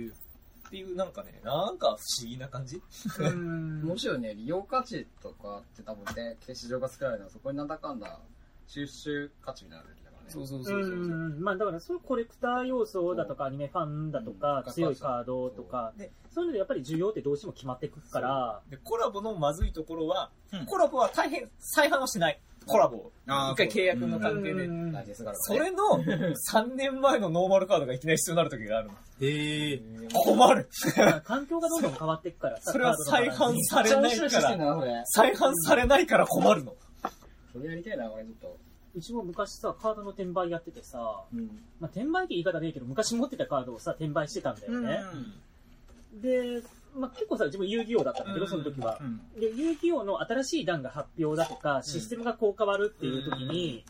[0.08, 0.12] ー。
[0.12, 2.80] っていう、なんかね、なんか不思議な感じ？
[3.18, 8.18] うん 面白いね、利用価値とかって多分ね、市場が作られたらそこになんだかんだ
[8.66, 10.30] 収集価値みたいなのが出てきたからね。
[10.30, 10.94] そうそうそううそう。
[10.94, 22.40] んまあだからそういうコレクター要素だとかアニメファンだとかうん強いカードとかでそういうのでやっぱり需要ってどうしても決まってくからで、コラボのまずいところは、うんコラボは大変、再販をしない。
[22.66, 23.12] コラボを。
[23.26, 24.66] あー一回契約の関係で。
[25.34, 25.82] それの
[26.52, 28.94] 3年前のノーマルカードがいきなり必要になる時があるの。
[29.20, 30.08] へー。
[30.12, 30.68] 困る。
[31.24, 35.04] 環境がどんどん変わっていくからさ それは再販されないから。
[35.06, 36.74] 再販されないから困るの。
[37.52, 38.56] それやりたいな、俺ちょっと。
[38.96, 41.46] うちも昔さカードの転売やっててさ、うん。
[41.80, 45.00] まあ、転売って言い方でいいけど昔持ってたカードをさ転売してたんだよね、
[46.20, 46.62] で、
[46.96, 53.84] まあ、結構さ自分遊戯王だったんだけどその時は、うんで遊戯王の新しい段が発表だとかシステムがこう変わるっていう時に、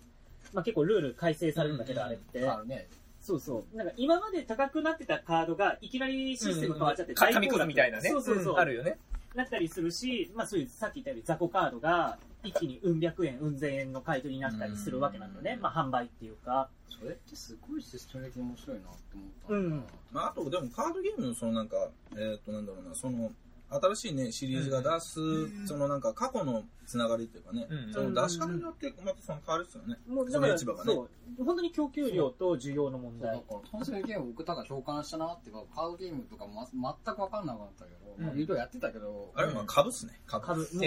[0.52, 2.86] まあ、結構ルール改正されるんだけど、あれって、あるね。
[3.20, 3.76] そうそう。
[3.76, 8.10] なんか今まで高くなってたカードがいきなりシステム変わっちゃってか大みたいなね。
[8.10, 8.54] そうそうそう。
[8.56, 8.98] あるよね。
[9.34, 15.58] なったりするし、まあそういうさっき言ったように雑魚カードが一気にうん百円、うん千円の買い取りになったりするわけなんだよね。
[15.60, 16.68] まあ販売っていうか。
[17.00, 19.54] それってすごいシステム的に面白いなって思った。
[19.54, 21.76] うんまあ、あと、でもカードゲームのそのなんか、
[22.16, 23.32] えっ、と、なんだろうな、その、
[23.70, 25.20] 新しいね、シリーズが出す、
[25.66, 29.96] そのなんか過去のつながりっていうかね、うんその出し方によってまたその変わるっすよね。
[30.06, 30.92] そもうだから、の市場がね。
[30.94, 31.44] そう。
[31.44, 33.34] 本当に供給量と需要の問題。
[33.34, 36.66] そうだから、単純にゲーム僕ただ共感したなっていうか、カードゲームとか、ま、
[37.04, 40.20] 全く分かんなかったけど、まあ、うんいろいろやってたけど、あれ、まあ株っすね。
[40.26, 40.42] 株。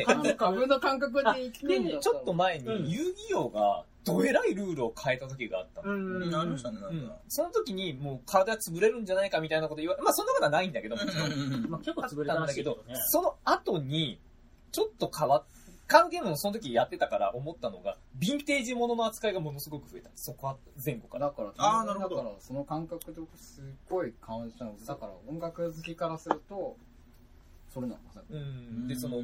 [0.06, 0.36] 株。
[0.36, 5.93] 株の感覚で生きるんだったらちょっと前にうん遊戯王がどえらいルールを変えた時があったの。
[5.93, 6.24] うん。
[6.24, 7.17] うん、ありましたね、なんうんか。
[7.28, 11.67] その時にもう体潰れるんじゃないかみたいなこと言われ、まあそんなことはないんだけど、もちろん。
[11.70, 12.96] まあ結構潰れたらしいけどね。
[13.10, 14.20] その後に、
[14.72, 15.43] ちょっと変わっ
[15.88, 20.10] カードゲームもその時やってたから思ったのが、ヴィンテージものの扱いがものすごく増えた。
[20.15, 21.28] そこは前後から。
[21.28, 26.76] だから、あーなるほどだから、その感覚で僕すっごい感じたので、だから音楽好きからすると、
[27.70, 28.22] それなのさ。
[28.30, 28.88] うん。
[28.88, 29.24] で、その、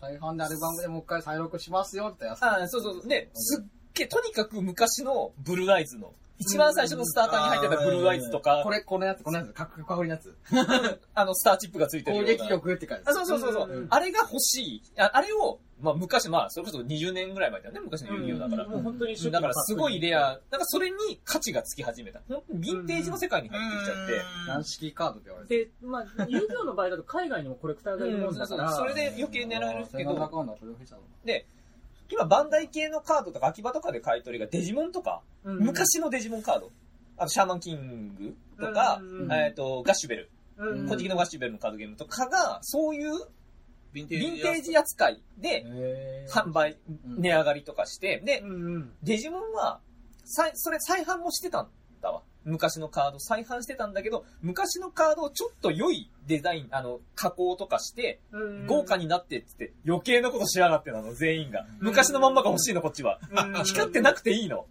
[0.00, 2.42] 再販でアルバムでもう一回再録しますよってやつ。
[2.44, 3.08] あそうそうそう。
[3.08, 3.64] で、すっ
[3.94, 8.62] げえ、とにかく昔のブルーアイズの、一番最初のスターターに入ってたブルーアイズとか。
[8.64, 10.34] こ、れ、このやつ、このやつ、かっこかぶりのやつ。
[11.14, 14.82] あの、スターチップがついてる攻撃力って書いてあそうそうそうそう、うんあれが欲しい。
[14.98, 18.68] ああれを、まあ昔、まあそれこそ20年ぐらい前だよね、昔の遊戯王だから。
[18.68, 22.20] もう本当にだからすごいレア、だからそれに価値がつき始めた。
[22.28, 24.22] 本当にヴィンテージの世界に入ってきちゃって。
[24.48, 25.64] 軟式カードって言われて。
[25.64, 30.14] で、まあ、遊戯王の場合だと海外にもコレクターがいるもんだから、それで余計狙えるけど、
[31.24, 31.46] で、
[32.12, 35.58] 今バンダイ系のカードとか秋葉とかで買い取りがデジモンとか、うん。
[35.60, 36.70] 昔のデジモンカード、
[37.16, 43.12] あとシャーマンキングとか、うんえっ、と、ガッシュベル、うん古事記のガッシュベルのカードゲームとかが、そういう
[43.94, 48.92] ヴィンテージ扱いでへ販売、値上がりとかして、で、うんうん。
[49.02, 49.80] デジモンは、
[50.24, 51.68] さいそれ再販もしてたん
[52.00, 52.22] だわ。
[52.44, 61.66] 昔のカード再販してたんだけど、昔のカードをちょっと良いデザイン、あの、加工とかして、うん豪華になってって言って、余計なことしやがってなの、全員が。
[61.80, 63.18] 昔のまんまが欲しいの、こっちは。
[63.30, 64.66] うん 光ってなくていいの。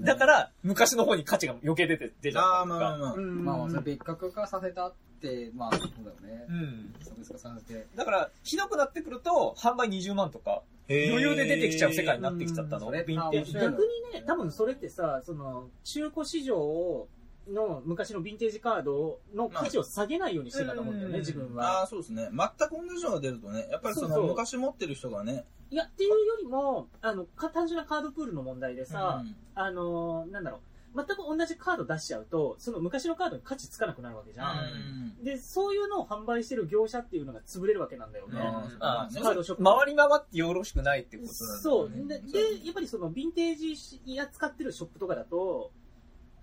[0.00, 2.84] だから、昔の方に価値が余計出て、出ちゃああ、ったのか。
[2.84, 3.14] まあまあまあ。
[3.14, 6.52] うんまあまあ、それ別格化させたって、まあ、そうだよねう。
[6.52, 6.94] ん。
[7.00, 7.86] 差別化させて。
[7.96, 12.88] だから、ひどくなってくると、販売20万とか、余裕で出てきちゃう世界になってきちゃったの。
[12.88, 17.06] うんヴィンテージで逆にね、多分それってさ、その、中古市場
[17.52, 21.82] の昔のヴィンテージカードの価値を下げないようにしてたと思うんだよね、うん自分あは。
[21.82, 22.30] あ、そうですね。
[22.32, 30.60] 全く同じのが出るとね、やっぱりそのそうそう昔持ってる人がね、いや、っていうよりも、あの、か単純なカードプールの問題でさ、うんあの、なんだろう、
[30.96, 35.24] 全く同じカード出しちゃうと、その昔のカードに価値つかなくなるわけじゃん。
[35.24, 38.40] で、そういうのを販売してる業者っていうのが潰れるわけなんだよね。
[38.78, 41.90] あカードショップ回り回ってよろしくないってことなんだそう。
[41.90, 42.20] よね。
[42.20, 45.72] で、でやっぱりその、ヴィンテージ扱ってるショップとかだと、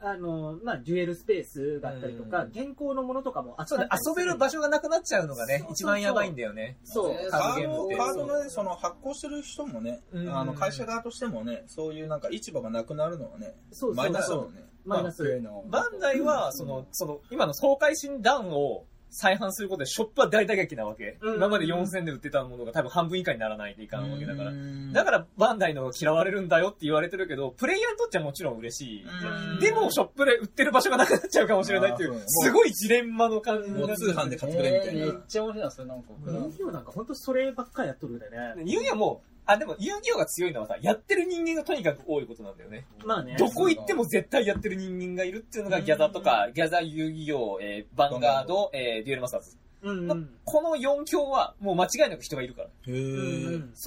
[0.03, 6.77] あの、まあ、デュエルスペースだったりとか、うん現行のものとかもそう遊べる場所がなくなっちゃうのがね一番やばいんだよね。
[6.83, 7.29] そう。
[7.29, 14.71] カカードゲームってードカードのね、その発行してる人もね、うんあの会社側としてもね、そういうなんか市場がなくなるのはね、そうそうマイナスだもんね。
[14.85, 15.23] マイナス。
[15.69, 21.17] バンダイは、その、その、今の爽快診断を再販することで、ショップは大打撃なわけ。
[21.21, 24.51] うん今まで4000で売ってたものが多分半分以下にならないといかんわけだから。
[24.51, 24.55] ら
[24.93, 29.03] だから、バンダイの嫌われるんだよって言われてるけど、プレイヤーにとってはもちろん嬉しい。
[29.03, 35.05] うんでも、ショップで売ってる場所がなくなっちゃうかもしれないっていうすごいジレンマの感じもうが通販で買ってくれみたいな。
[35.05, 36.09] めっちゃ面白いな、それなんか。
[36.25, 38.63] 遊戯王なんか本当そればっかりやっとるんだよね。
[38.65, 42.85] 遊戯王も、あ、でも遊戯王が強いのはさ、やってる人間がとにかく多いことなんだよね。
[43.05, 43.35] まあね。
[43.37, 49.57] どこ行っても絶対やってる人間がいるっていうのがギャザとか、ギャザ遊戯王、えー、バンガード、えー、デュエルマスターズ。
[49.83, 50.29] うんうん。
[50.45, 52.69] この4強はもう間違いなく人がいるから。
[52.85, 52.91] そ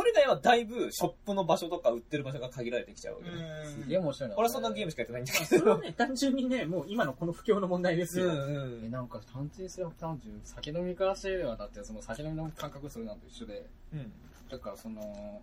[0.03, 3.37] れ以外はだいぶショップの場所とか売ってる場所が限られてきちゃうわけね。
[3.83, 4.37] すげえ面白いな。
[4.37, 5.44] 俺はそんなゲームしかやってないんだけど。
[5.44, 8.33] それはね、単純にね、もう今のこの不況の問題ですよ。
[8.33, 10.40] んえ、なんか単純すれば単純。
[10.44, 14.12] 酒飲みからしてれば、だってその酒飲みの感覚するのと一緒で、うん。
[14.50, 15.42] だからその、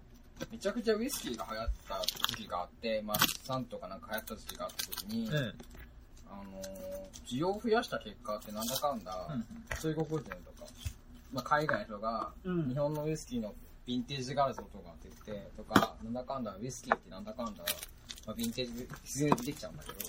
[0.52, 5.56] めちゃくちゃウイスキーが流行った時期があって、まあ、サンとかなんか流行った時期があった時に、うん。
[6.30, 9.28] あのー、需要を増やした結果ってなんだかんだ、
[9.82, 10.36] 中国人とか、
[11.34, 13.54] まあ、海外の人が、うん日本のウイスキーの
[13.88, 17.64] ヴィンテージがあるぞとかって言って、とか、なんだかんだウイスキーってなんだかんだ、
[18.26, 20.00] まあ、ヴィンテージ必然でできちゃうんだけど、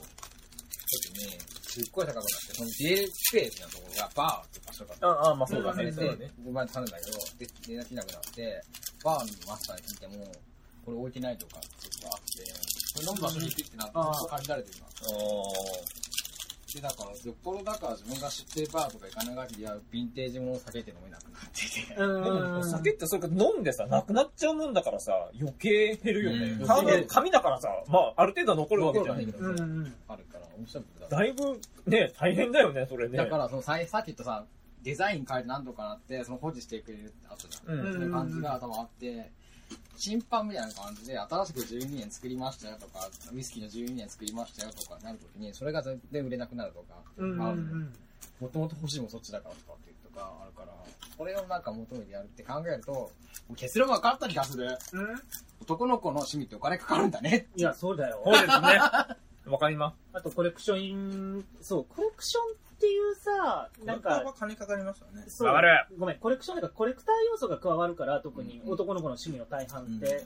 [0.92, 5.84] 時に、すっごい高くなって、そのデュエルスペースのところがバーって場所がああ、まあそうだね。
[5.84, 8.64] で、でそうだね。、で、前頼んだけど、で、できなくなって、
[9.04, 10.32] バーのマスターに聞いても、
[10.84, 12.42] これ置いてないとかっていうのがあって、
[12.94, 14.86] これ飲む場所に行くってなって、あーここ借りられてるな。
[16.74, 22.70] で、だから、よっぽどだから自分が知ってるバーとか行かない限りは、ヴィンテージものを避けて飲めなくなってて。
[22.70, 27.06] 酒ってそれから飲んでさ、なくなっちゃうもんだからさ、余計減るよねう。
[27.06, 29.26] 紙だからさ、まあ、ある程度は残るわけじゃん。
[29.26, 29.94] 残るうんうん。
[30.08, 31.16] あるから、面白いことだ。
[31.18, 33.18] だいぶ、ね、大変だよね、それね。
[33.18, 34.46] だから、そのささっき言ったさ、
[34.82, 37.78] デザイン変えてなんとかなって、その保持してくれるってあったじゃん。
[37.78, 39.30] うんそういう感じが多分あって、
[39.96, 47.02] 審判みたいな感じで、新しく12年作りましたよとか、ウイスキーの12年作りましたよとかなるときに、それが全然売れなくなるとか。
[48.40, 50.72] もともと欲しいもそっちだからとかっていうとかあるから、
[51.16, 53.10] これをなんか求めてやるって考えると、も
[53.50, 54.78] う結論分かった気がする。
[54.92, 55.22] うん
[55.62, 57.46] 男の子の趣味ってお金かかるんだね。
[57.54, 58.20] いや、そうだよ。
[58.24, 58.80] そうですね。
[59.46, 62.42] わかりまあとコレクション、そう、コレクション
[62.82, 65.22] っていうさ、なんかは、金かかりますよね。
[65.28, 65.86] そうわかる。
[65.96, 68.72] ごめん、コレクションなんかコレクター要素が加わるから、特にうん。
[68.72, 70.22] 男の子の趣味の大半って、うん。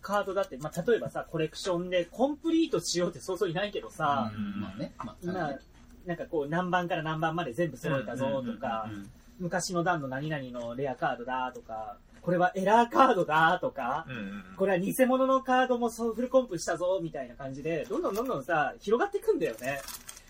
[0.00, 4.60] カードだって、まあ、例えばさ、コレクションでコンプリートしようってそうそういないけどさ、うん。
[4.60, 4.92] まあね。
[4.98, 5.58] まあ、まあ、
[6.04, 8.90] なんかこう、何番から何番まで全部揃えたぞとか、
[9.38, 14.44] 昔の段の何々のレアカードだとか、これはエラーカードだとか、うんうん。
[14.56, 19.80] これは偽物のカードもそうフルコンプしたぞみたいな感じで、どんどんどんどんさ、広がっていくんだよね。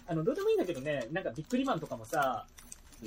[0.07, 2.47] あの、どうでもいいんだけどね、なんかビックリマンとかもさ、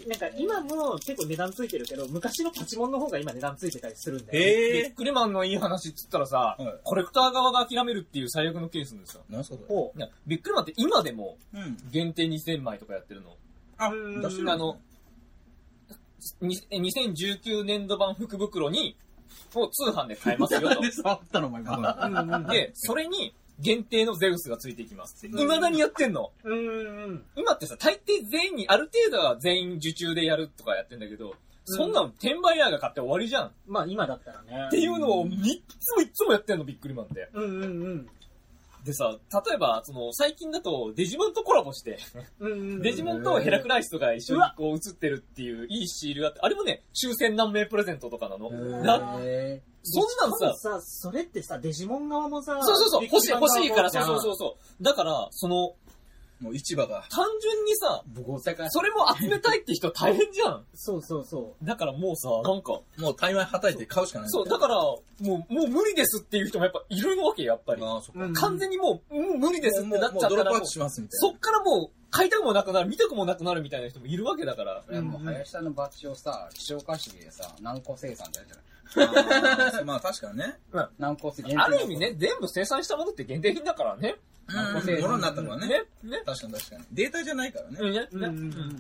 [0.08, 4.40] なんか今も結構値段ついてるけど、昔のパチモンの方が今値段ついてたりするんだよ。
[4.40, 9.24] ビへックリマンのいい話っつったらさ、はいコレクター側が諦めるっていう最悪のケースですよ。
[9.30, 9.68] 何すかそれ？
[9.70, 11.78] ほういやビックリマンって今でもうん。
[11.92, 13.38] 限定2000枚とかやってるの？
[13.78, 14.78] あうん、出してるあの、
[16.42, 18.98] に2019年度版福袋に、
[19.54, 21.64] を通販で買えますよなんで触ったのお前。
[22.52, 25.38] で、それに限定のゼウスがついていきますって。
[25.38, 26.32] 未だにやってんの？
[26.44, 26.62] うんう
[27.14, 27.24] ん。
[27.36, 33.46] 今ってさ、大抵全員に、ある程度は全員受注でやるとかやってんだけど、そんなの転売ヤーが買って終わりじゃん。
[33.48, 34.68] っまあ今だったらね。
[34.70, 37.30] ていうのをいっつもいっつもやってんの、ビックリマンって。
[37.34, 38.10] うんうんうん。
[38.86, 41.98] でさ、例えば、その、最近だとデジモンとコラボして。
[42.82, 48.52] デジモンとヘラクライスとが一緒にこう映ってるっていういいシールがあって、あれもね、抽選何名プレゼントとかなの。
[48.52, 54.04] なへそんなんさ、さ、それってさ、デジモン側もさ、そうそうそう、欲しい欲しいから、そう。
[54.22, 54.84] そうそう。
[54.84, 55.74] だから、その、
[56.40, 57.06] もう市場が。
[57.10, 58.04] 単純にさ、
[58.70, 60.66] それも集めたいって人大変じゃん。
[60.74, 64.30] そうそうそだからもうさ、なんか、もう大枚はたいて買うしかない。
[64.30, 67.84] そう、だから、もう、もう無理ですっていう人もやっぱいるわけよ、やっぱり。
[67.84, 68.26] ああ、そっか。
[68.26, 74.84] うん完全にもう、もう無理ですってなっちゃったらもうもうドロップアウト、しますみたいそっからもう、買いたくもなくなる、見たくもなくなるみたいな人もいるわけだから。
[74.90, 78.75] いやもう林さんのバッジをさ、希少化式でさ、何個生産ってやるじゃないな。
[79.86, 80.58] まあ確かにね。
[81.00, 84.16] 何個生産ある意味ね、全部生産したものって限定品だからね。
[84.48, 85.02] うん。
[85.02, 85.68] ものになったのはね。
[85.68, 86.22] ね、ね。
[86.26, 86.84] 確かに確かに。
[86.92, 87.78] データじゃないからね。
[87.80, 88.20] うんね、う。
[88.20, 88.80] ね。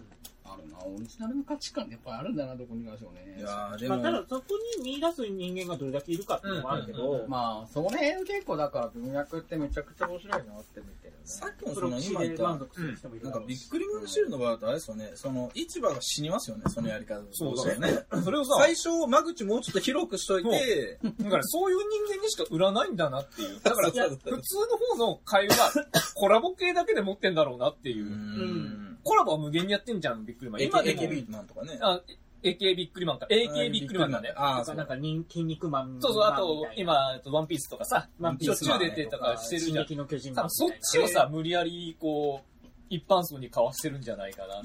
[0.55, 3.35] るな、オリジナルの価値観ってやっぱあるんだな、どこにいましょうね。
[3.37, 4.43] いやーでまあ、も、ただそこ
[4.77, 11.17] に見出す人間がどれだけいるかっていうのもあるけうんうんど、まあ、その辺結構だから文脈ってめちゃくちゃ面白いなって見てるね。
[11.23, 13.59] さっきのプロ棋士その今言った、で満足する人もいるなんかだろうし。
[13.59, 18.05] ビックリマンシールの場合だとあれですよね、その市場が死にますよね、そのやり方そうだよね。
[18.23, 23.59] それをさ、最初、間口もうちょっと広くしといて、だからそういう人間にしか売らないんだなっていう。
[23.61, 25.71] だから、普通の方の会話は、
[26.15, 28.05] コラボ系だけで持ってんだろうなっていう。
[28.05, 28.94] う。
[29.05, 29.09] ん。
[29.09, 30.61] コラボは無限にやってんじゃん、ビックリマン。
[30.61, 31.01] 今でも。
[31.01, 31.77] AKB マンとかね。
[31.81, 32.01] あ、
[32.45, 33.27] AK ビックリマンか。
[33.29, 34.33] AK ビックリマンだね。
[34.35, 40.49] ああ、そうとかなんか人筋肉マンそうそう、あと今、ワンピースとかさ、ワンピースしょっちゅう出てとかしてるじゃん。
[40.49, 42.55] そっちをさ、無理やり、こう、
[42.89, 44.61] 一般層に交わしてるんじゃないかな。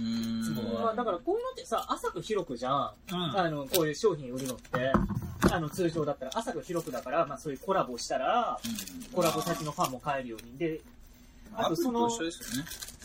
[0.83, 2.93] まあ、だからこういうのってさ、浅く広くじゃん。
[3.13, 4.93] うんあの、こういう商品売るのって、
[5.51, 8.59] あの、通常だったら浅く広くだから、まあそういうコラボしたら、
[9.15, 10.59] コラボ先のファンも買えるように。
[10.59, 10.81] で、
[11.55, 12.15] あとそのね。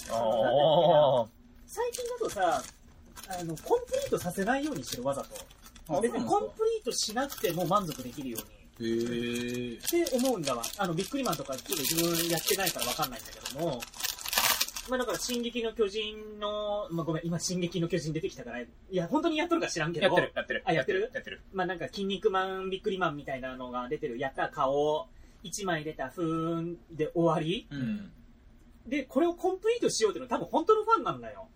[0.10, 1.26] あ
[1.66, 2.64] 最近だとさ、
[3.28, 5.30] あの、コンプリートさせないようにしてる、わざと。
[5.88, 8.40] あ別にコンプリートしなくても満足できるよ
[8.80, 8.90] うに。
[8.90, 9.78] へえ。
[9.78, 10.64] って思うんだわ。
[10.78, 13.82] あの、ビックリマンとかちょっと自分やってないからわかんないんだけども、
[14.90, 20.64] まあだから、進撃の巨人の、まあごめん、今、進撃の巨人出てきたから、いや、本当にやっとるか知らんけど、やってる、やってる。
[20.66, 21.12] あやってる？
[21.14, 21.42] やってる。
[21.54, 25.08] まあなんか、筋肉マン、ビックリマンみたいなのが出てる、やった顔、
[25.44, 28.12] 1枚出た、ふーんで終わりうん。
[28.88, 31.48] で、これをコンプリートしようっていうのは多分本当のファンなんだよ。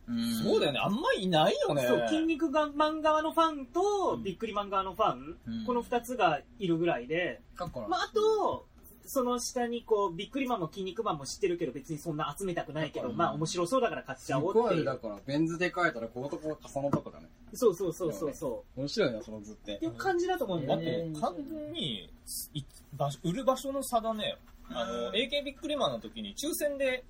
[0.44, 1.86] そうだよね、あんまいないよね。
[1.88, 7.42] そう、筋肉マン側のファンと、うんビックリマン側のファン、うんこの2つがいるぐらいで、
[7.88, 8.66] まあ、あと、
[9.06, 14.86] その下にこう、ビックリマンも筋肉マンも知ってるけど、別にそんな集めたくないけど、うんまあ面白そうだから買っすちゃおうっていう。
[14.86, 17.28] だから、ベン図で書いたら、こことこが重なるとこだね。
[17.54, 19.76] そうそうそうそうそ面白いな、その図ってう。
[19.78, 21.14] っていう感じだと思うんだあよね。
[21.14, 22.10] と、完全に、
[22.54, 22.64] い
[22.94, 24.38] 場所売る場所の差だね。
[24.72, 27.04] あの、AK ビックリマンの時に抽選で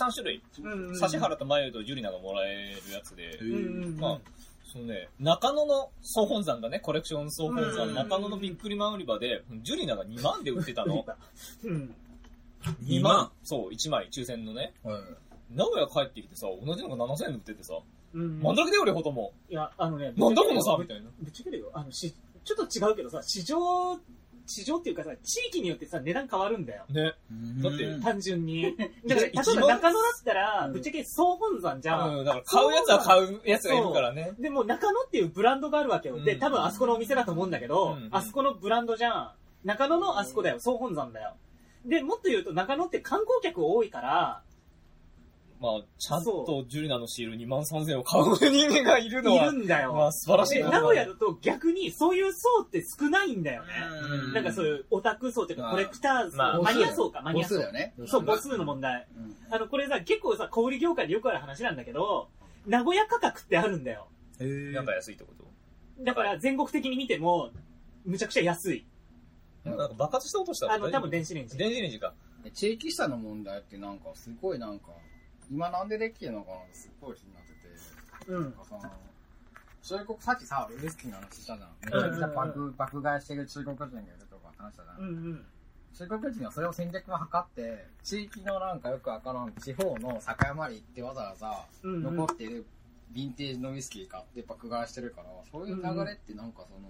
[0.00, 3.38] 3種類、うんうん指原とマユとジュリナがもらえるやつで、
[3.98, 4.18] まあ、
[4.72, 11.06] そのね、中野の総本山だね、コレクション総本山、うん中野のビックリマン売り場で、ジュリナが2万で売ってたの。
[11.64, 11.94] うん。
[12.84, 13.30] 2万。
[13.44, 14.74] そう、1枚、抽選のね。
[14.82, 15.02] はい。
[15.50, 17.74] 名古屋帰ってきてさ、同じのが7000円で売っててさ、
[18.14, 18.42] うん。
[18.42, 19.32] なんだけだよ、両方とも。
[19.48, 21.10] いや、あのね、なんだこの差みたいな。
[21.20, 21.70] ぶっちゃけるよ。
[21.72, 22.12] あの、し、
[22.44, 23.98] ちょっと違うけどさ、市場、
[24.46, 26.84] 市場っていうかさ、地域によってさ、値段変わるんだよ。
[26.90, 27.14] ね。
[27.62, 28.76] だってうん単純に。
[28.76, 32.18] だから、例え一番ば中野だったら、うんぶっちゃけ総本山じゃん。
[32.18, 34.32] うん、だから買うやつは買うやつがいるからね。
[34.38, 36.22] でも中野っていうブランドがあるわけよ。
[36.22, 39.32] で、うん多分あそこのお店だと思うんだけど、うんあそこのブランドじゃん。
[39.64, 40.60] 中野のあそこだよ。
[40.60, 41.34] 総本山だよ。
[41.86, 44.42] で、もっと言うと中野って観光客多いから、
[45.64, 49.94] まあ、ちゃんそとジュリナのシール2万3000円を買う人間がいるのいは、るんだよ。
[49.94, 53.68] まあ素晴らしい名古屋だと逆にそういう層って少ないんだよね。
[54.26, 57.94] うんなんかそういうオタク層っていうかまあコレクター層、まあマニア層か、マニア層ね。
[58.06, 59.06] そう、母数の問題。
[59.16, 62.28] うんあの、これさ、結構さ、小売業界でよくある話なんだけど、
[62.66, 64.08] 名古屋価格ってあるんだよ。
[64.40, 65.44] へーなんか安いってこと
[66.02, 67.50] だから全国的に見ても、
[68.04, 68.84] むちゃくちゃ安い。
[69.64, 71.56] なんか爆発した音したあの、多分電子レンジ。
[71.56, 72.12] 電子レンジか。
[72.52, 74.88] 地域差の問題ってなんか、すごいなんか、
[75.50, 78.32] 今なんでできてるのかなってすっごい気になってて。
[78.32, 78.52] うんなん。
[78.52, 78.82] かその
[79.82, 81.70] 中国、さっきさ、ウイスキーの話したじゃん。
[81.82, 84.98] めちゃくちゃ爆、爆買いしてる中国人がいるとか話したじゃん。
[84.98, 85.46] うんうん。
[85.92, 92.66] 中国人はそれを戦略を図って、地域のなんかよくわからん地方の酒屋まで行ってわざわざ残っている
[93.12, 96.88] ヴィンテージのウイスキー買って爆買いしてるから、そういう流れってなんかその、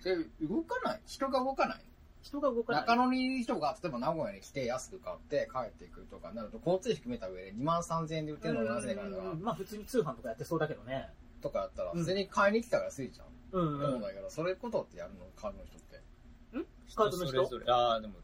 [0.00, 0.16] それ
[0.46, 1.00] 動かない？
[1.06, 1.80] 人が動かない？
[2.22, 2.82] 人が動かない。
[2.82, 11.08] 中野にいる人が例えば名古屋に来て安く買って帰っていくとかなると交通費含めた上で2万3000円で売ってるのをなぜからだからうんまあ普通に通販とかやってそうだけどね。
[11.40, 13.26] とかやったらうん普通に買いに来たら安いじゃん。
[13.52, 13.84] うんう。
[13.84, 16.00] 思うんんだけど、それことってやるのカードの人って。
[16.88, 17.64] スカウトの人それ。
[17.72, 18.14] ああ、でも、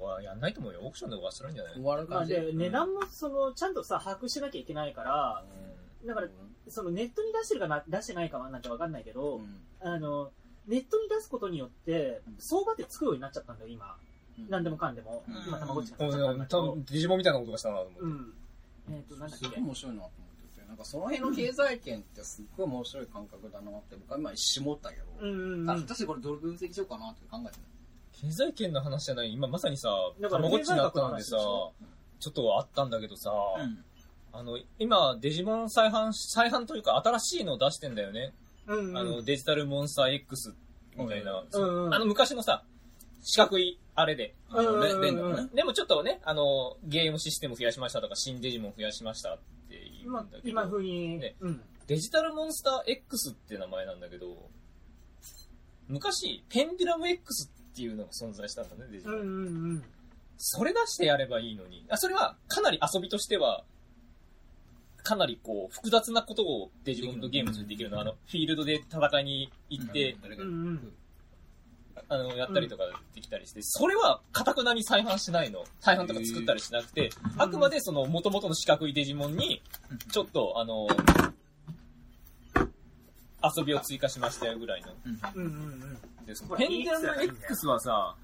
[0.00, 0.80] わやんないと思うよ。
[0.82, 1.74] オークションで終わらせるんじゃない？
[1.74, 2.34] 終わるまあ感じ。
[2.34, 5.44] で、値段もその、ちゃんとさ、把握しなきゃいけないから、
[6.06, 6.28] だから、
[6.68, 10.30] そのネットに出してるかな、出してないかはなんてわかんないけど、うんあの、
[10.68, 13.96] ネットに出すことによって、相場ってつくようになっちゃったんだよ、今。
[14.48, 15.24] なんでもかんでも。
[15.26, 18.00] うん今、たまごっちっちゃったんだけど多分、デジモンみたいなことがしたなと思って。
[18.00, 18.34] うん。
[18.90, 19.46] えっと、なんだっけ？
[19.46, 19.60] すごい。
[19.60, 25.70] 面白いなと思ってて、なんかその辺の経済圏ってすっごい面白い感覚だなって僕は今一瞬思ったけど、うんうんうん。
[25.70, 27.58] あ私これどれ分析しようかなって考えて
[28.20, 29.32] 経済圏の話じゃない？
[29.32, 29.88] 今まさにさ、
[30.20, 31.72] だからたまごっちになったんでさちょ
[32.28, 33.84] っとあったんだけどさ、うん
[34.30, 38.34] あの、今、デジモン再販、再販というか新しいのを出してんだよね。
[38.68, 38.96] うんうん。
[38.96, 40.54] あの、デジタルモンスター X
[40.96, 41.42] みたいな。
[41.52, 41.94] うんうん。
[41.94, 42.62] あの、昔のさ、
[43.22, 44.34] 四角い、あれで。
[44.50, 45.48] あのレね。
[45.54, 49.38] でもちょっとね、あの、ゲームシステム増やしましたとか、新デジモン増やしましたっ
[49.68, 51.60] て言うん今だけど、今風に、ねうん。
[51.86, 54.48] デジタルモンスター X って名前なんだけど、
[55.88, 59.16] 昔、ペンデュラム X っていうのが存在したんだね、デジモン。
[59.16, 59.84] うんうんうん。
[60.36, 61.84] それ出してやればいいのに。
[61.88, 63.64] あ、それはかなり遊びとしては、
[65.08, 67.98] かなりこう、複雑なことをデジモンとゲームとできるの。
[67.98, 70.14] あの、フィールドで戦いに行って。
[72.10, 72.84] あの、やったりとか
[73.14, 75.64] できたりして、それは、かたくなに再販しないの。
[75.80, 79.62] 再販とか作ったりしなくて、あくまでその、元々の四角いデジモンに、
[80.12, 80.86] ちょっと、あの、
[83.56, 84.88] 遊びを追加しましたよぐらいの。
[85.34, 85.52] うんうん
[86.20, 86.26] うん。
[86.26, 88.14] で、そのペンデュラム X はさ、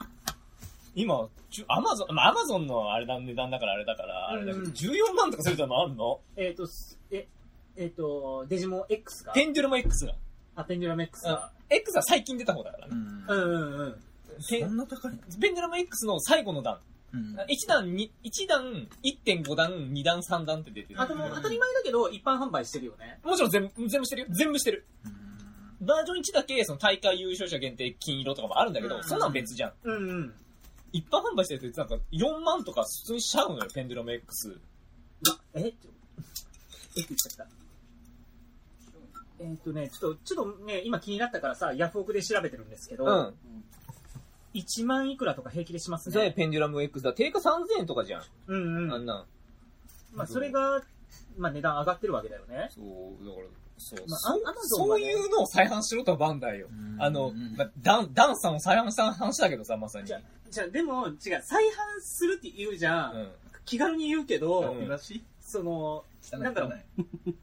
[0.95, 1.29] 今、
[1.69, 6.21] アマゾン、まあ、アマゾンのあれだ、値段だからあれだから、あれだけど、うんうん14万とかするのあるの？
[6.37, 7.27] えっと、すえ、
[7.77, 9.33] えっと、デジモン X が？
[9.33, 10.15] ペンデュラム X が。
[10.57, 11.51] あ、ペンデュラム X が。
[11.69, 12.93] X は最近出た方だからね。
[12.95, 13.97] うんうんうん
[14.41, 15.19] そんな高いの？
[15.41, 16.79] ペンデュラム X の最後の段。
[17.13, 21.01] うん1段に、1段、1.5段、2段、3段って出てる。
[21.01, 23.21] あ、でも当たり前だけど、一般販売してるよね。
[23.23, 24.29] もちろん全部、全部してるよ。
[24.31, 24.85] 全部してる。
[25.81, 29.73] バージョン1だけ、その大会優勝者限定金色とかもあるんだけど、うんそんなん別じゃん。
[29.85, 30.35] うんうん。
[30.95, 34.59] 一般販売してるやつなんか4万とか普通にしちゃうのよ、ペンデュラム X。
[35.55, 35.61] え？
[35.61, 35.77] えって
[36.97, 37.53] 言っちゃった？
[39.41, 43.35] えっとね、ちょっと、ちょっとね、今気になったからさ、ヤフオクで調べてるんですけど、うん。
[44.55, 46.31] 1万いくらとか平気でしますで、ね。
[46.33, 47.13] ペンデュラム X だ。
[47.13, 48.23] 定価3000円とかじゃん。
[48.47, 48.93] うんうん。
[48.93, 49.27] あんなん。
[50.15, 50.81] まあ、それが、
[51.37, 52.69] まあ、値段上がってるわけだよね。
[52.71, 53.47] そう、だから、
[53.79, 56.69] そう、まあそうアマゾンそういうのを再販しろとはバンダイよ。
[56.71, 60.07] うんあのうん、まあダン、ダンさんを再販した話だけどさ、まさに。
[60.07, 60.21] じゃあ、
[60.51, 63.13] じゃあでも、違う、再販するって言うじゃん。
[63.15, 63.29] うん。
[63.65, 64.99] 気軽に言うけど、うん
[65.41, 66.73] その、なんだろう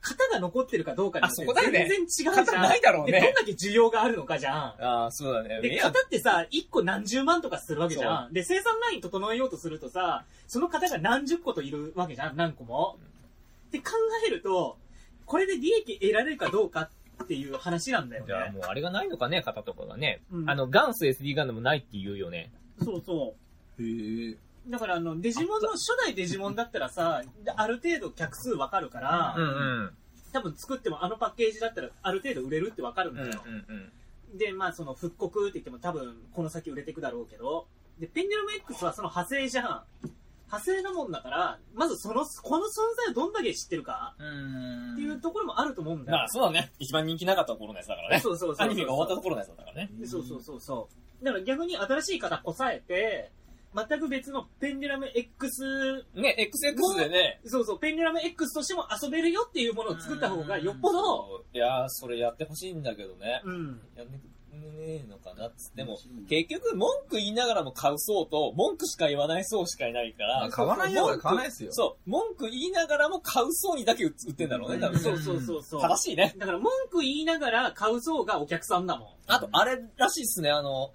[0.01, 2.36] 型が残ってるかどうかによって全然違うじゃん。
[2.36, 4.55] 型ないだろうねで、どんだけ需要があるのかじゃん。
[4.84, 5.59] ああ、そうだね。
[5.59, 8.34] いで、や型ってさ、1個何十万とかするわけじゃん。
[8.34, 12.97] で、生産ライン整えようとするとさ、その型が何十個といるわけじゃん、何個も。
[13.67, 13.91] って考
[14.25, 14.77] えると、
[15.32, 16.89] これで利益得られるかどうか
[17.23, 18.51] っていう話なんだよじゃあね。
[18.51, 20.21] もうあれがないのかね、型とかがね。
[20.29, 22.51] うんあの、元祖 SD ガンダムないって言うよね。
[22.84, 23.34] そうそ
[23.79, 24.38] へえう。
[24.67, 27.23] だからあの、デジモンの初代デジモンだったらさ、
[27.55, 29.47] ある程度客数わかるから、うんう
[29.86, 29.91] ん。
[30.34, 33.43] 多分作ってもあのパッケージだったらある程度売れるってわかるんうんうんだよ。
[33.45, 34.38] うん。
[34.38, 37.67] で、まあその復刻って言っても多分この先売れていくだろうけど、
[38.01, 39.84] で、ペンデュラム X はその派生じゃん。
[40.51, 42.69] 派生なもんだから、まずその、この存
[43.05, 46.17] 在をどんだけ知ってるかうんっていうところもあると思うんだよ。
[46.17, 46.71] まあそうだね。
[46.79, 48.19] 一番人気なかった頃のやつだからね。
[48.19, 48.67] そうそうそう。
[48.67, 49.89] アニメが終わったところのやつだからね。
[50.05, 50.89] そうそうそうそ
[51.21, 51.25] う。
[51.25, 53.31] だから逆に新しい方こさえて、
[53.73, 57.39] 全く別のペンデュラム X、ね、XX でね。
[57.45, 63.41] そうそう、ペンデュラム X としても遊べるよっていうものを作った方がよっぽど、いやー、それやってほしいんだけどね。
[63.45, 63.81] うん。
[63.95, 64.19] やんね
[64.53, 65.97] えのかなっつっても、
[66.29, 74.99] 結局文句言いながらも買う層と、文句しか言わない層しかいないから、買わないやつは買わないですよそう、文句言いながらも買う層にだけ売ってんだろうね、多分ね。
[74.99, 75.81] そうそうそうそう。
[75.81, 76.35] 正しいね。
[76.37, 79.09] だから文句言いながら買う層がお客さんだもん。
[79.27, 80.91] あと、あれらしいっすね、あの、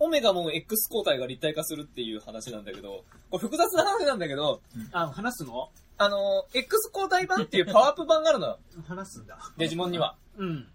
[0.00, 4.60] オメガも X 抗体が立体化するっていう話なんだけど、これ複雑な話なんだけど、
[4.92, 5.70] あ、話すの？
[5.98, 9.38] あの、X 抗体版っていうパワーアップ版があるのよ、話すんだ。
[9.56, 10.16] デジモンには。
[10.36, 10.68] うん。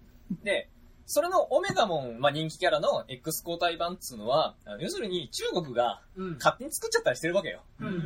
[0.44, 0.70] で、
[1.06, 6.34] それのオメガモン、まあ、人気キャラの X 抗体版っつうのは、要するに中国がうん。
[6.36, 7.62] 勝手に作っちゃったりしてるわけよ。
[7.80, 7.98] うんうんう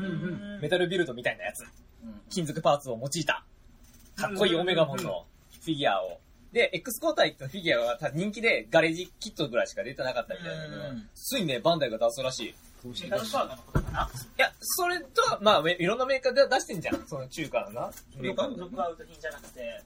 [0.58, 0.60] ん。
[0.62, 1.62] メタルビルドみたいなやつ。
[1.62, 1.68] うん
[2.30, 3.43] 金属パーツを用いた、
[4.16, 5.26] かっこいいオメガモンの
[5.62, 6.20] フィギュアを
[6.52, 12.48] で、X 交代のフィギュアはた人気でガレージキットぐらいしか出てなかったみたいだけどうん、ついにね、バンダイが出すらしい。
[12.48, 13.02] い
[14.38, 17.08] や、それとは、まあ、いろんなメーカーで出してんじゃん。
[17.08, 17.91] その中華のな。
[18.16, 19.82] メーカーノックアウト品じゃなくて、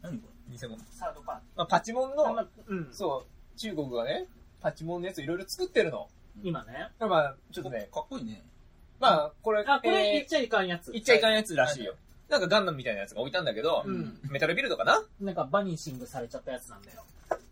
[0.00, 0.78] 何こ偽物。
[0.90, 2.16] サードパーテまあ、パチモンィー。
[2.16, 4.26] の、まあうん、そう、中国がね、
[4.60, 6.08] パチモンのやついろいろ作ってるの。
[6.42, 6.90] 今ね。
[7.00, 8.42] まあ、ちょっとれね、かっこいいね。
[9.00, 10.88] まあ、これ、あ、これ言えっちゃいかんやつ。
[10.88, 11.94] ー言っちゃいかんやつらしいよ。
[12.28, 14.18] なんかガンダムみたいなやつが置いたんだけど、うん。
[14.30, 15.02] メタルビルドかな？
[15.20, 17.04] なんかバニーシングされちゃったやつなんだよ。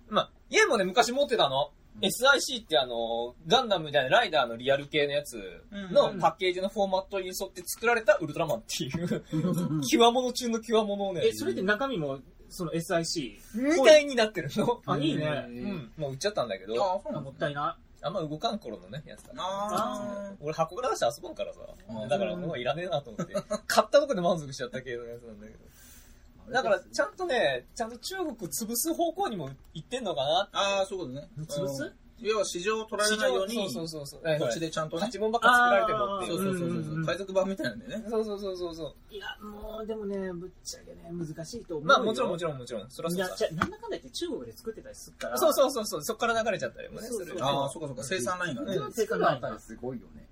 [0.08, 1.70] まあ、家もね、昔持ってたの。
[2.00, 9.22] SIC ってあの、ガンダムみたいなライダーのリアル系のやつのうんパッケージのフォーマットに沿って作られたウルトラマンっていう、
[9.88, 12.18] 極物中の極物をねえ、、それって中身も、
[12.48, 13.40] その SIC。
[13.54, 14.80] みたいになってるの？
[14.86, 15.46] あ、いいね。
[15.48, 17.20] うん、もう売っちゃったんだけど、ああ、そうあな。
[17.20, 17.76] もったいな。
[18.02, 19.32] あんま動かん頃のね、やつだ。
[19.38, 22.06] あ俺箱から出して遊ぼんからさう。
[22.06, 23.34] んだからもういらねえなと思って。
[23.66, 26.52] 買ったとこで満足しちゃった系のやつなんだけど。
[26.52, 31.28] だから、ちゃんとね、ちゃんと中国潰す方向にも行ってんのかなああ、そういうことね。
[31.46, 31.94] 潰す？
[32.24, 34.38] 要は市場を取られないように、そうそうそうそう。
[34.38, 35.08] こっちでちゃんとねパ。
[35.08, 36.28] チモンばっか作られてもってい。
[36.28, 36.94] そううそうそうそう。
[36.94, 38.04] うんう海賊版みたいなんでね。
[38.08, 39.14] そうそうそうそうそう。
[39.14, 42.90] いや、もう、でもね、ぶっちゃけね、難しいと思うまあもちろんもちちろんもちろん。
[42.90, 43.44] そりゃいや、そうさじ。
[43.46, 45.38] ゃあなんだかんだ言って中国で作ってたりするから。
[45.38, 46.02] そうそうそうそう。
[46.02, 47.06] そっから流れちゃったりもね。
[47.08, 48.04] そうそうするああ、そうかそうか。
[48.04, 48.76] 生産ラインがね。
[48.76, 50.28] うん作るあたりすごいよね。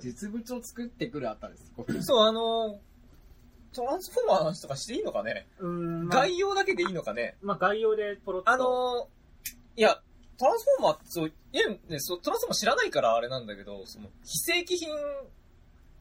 [0.00, 2.02] 実物を作ってくるあたりすごい？
[2.02, 5.46] そう、あのー、トランスフォーマーの話とかしていいのかね？
[5.58, 6.08] うーん。
[6.08, 7.36] まあ、概要だけでいいのかね？
[7.42, 8.50] まあ概要でポロッと。
[8.50, 10.00] あのー、いや、
[10.40, 14.98] トランスフォーマーってそう、いや、ね、そうトランスフォーマー知らないからあれなんだけど、その、非正規品っ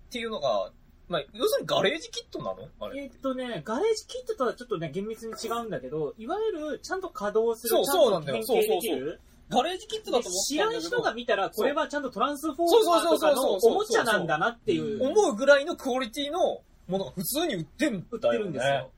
[0.10, 0.72] ていうのが、
[1.10, 2.70] まあ、要するにガレージキットなの？
[2.80, 9.20] あれえっとね、ガレージキットとはちょっとね、厳密に違うんだけど、いわゆるちゃんと稼働する、そうそうなんだよ変形できる。
[9.50, 10.80] ガレージキットだと思知らん。
[10.80, 18.40] 人が見たら、これはちゃんとトランスフォそうーマーとかのそうそうそうそうおもちゃなんだなっていう、思うぐらいのクオリティのものが普通に売ってん売ってだよね。
[18.46, 18.92] るんですよ。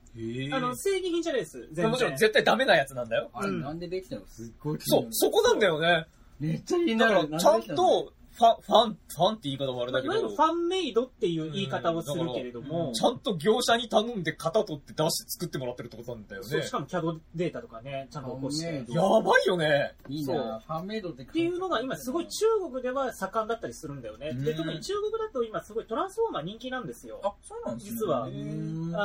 [0.53, 1.59] あの、正義品じゃないです。
[1.67, 1.89] 全然。
[1.91, 3.29] もちろん絶対ダメなやつなんだよ。
[3.33, 4.21] あれうんなんでできたの？
[4.27, 6.05] すっごい気になる、そうそこなんだよね。
[6.39, 7.27] めっちゃ気にだなる。
[7.29, 16.61] から、ちゃんと、ファン、ファン、ファンって言い方もあれだけどまあいわゆるフ、ァンメイドっていう言い方をするけれども、ちゃんと業者に頼んで型取って出して作ってもらってるってことなんだよねそう、。
[16.61, 18.85] しかも CAD データとかね、ちゃんと起こして。
[18.91, 19.93] やばいよね。
[20.07, 24.33] いいなファンメイドってっていうのが今すごい中国では盛んだったりするんだよね。
[24.33, 27.19] で、うん特に中国だと今すごいトランスフォーマー人気なんですよ。
[27.23, 27.97] あ、そうなんですね。
[27.99, 28.27] 実は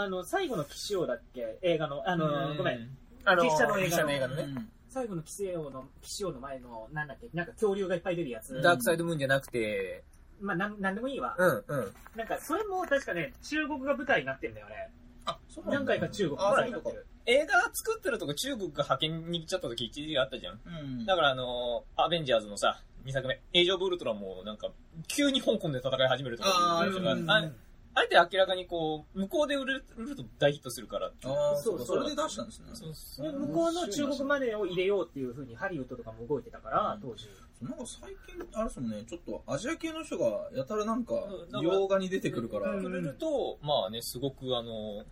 [0.00, 1.58] あの、最後の騎士王だっけ？
[1.62, 2.88] 映画の、あの、ごめん。。
[3.24, 4.66] あの、実写の映画のの映画のね。
[4.96, 8.60] うん最後の騎士王の、騎士王の前の、なんだっけなんか恐竜がいっぱい出るやつ。
[8.62, 10.04] ダークサイドムーンじゃなくて、
[10.40, 11.34] まあ、なん、なんでもいいわ。
[11.38, 11.92] うん、うん。
[12.16, 14.90] なんか、それも確かね、中国が舞台になってんだよね。
[15.26, 17.06] あ、そうなんだ何回か中国があ、舞台になってる。
[17.26, 20.60] 映画作ってるとこ中国が派遣に行っちゃった時一時があったじゃん。
[20.64, 20.70] う
[21.02, 21.04] ん。
[21.06, 24.70] だからあのアベンジャーズのさ、2作目、エイジオブウルトラもなんか、
[25.08, 27.50] 急に香港で戦い始めるとかあーいうのがうんあ
[27.96, 31.06] あれって明らかにこう、向こうで売る売ると大ヒットするから。
[31.06, 31.10] あ
[31.54, 31.84] あ、そうか。
[31.84, 32.66] そうそうそれで出したんですね。
[32.74, 37.26] そうそで向こうの中国マネーを入れようっていうふうにハリウッドとかも動いてたから、当時。
[37.62, 41.14] なんか最近、あれですもんね、ちょっとアジア系の人がやたらなんか
[41.62, 45.02] 洋画に出てくるから、れると、まあね、すごくあの、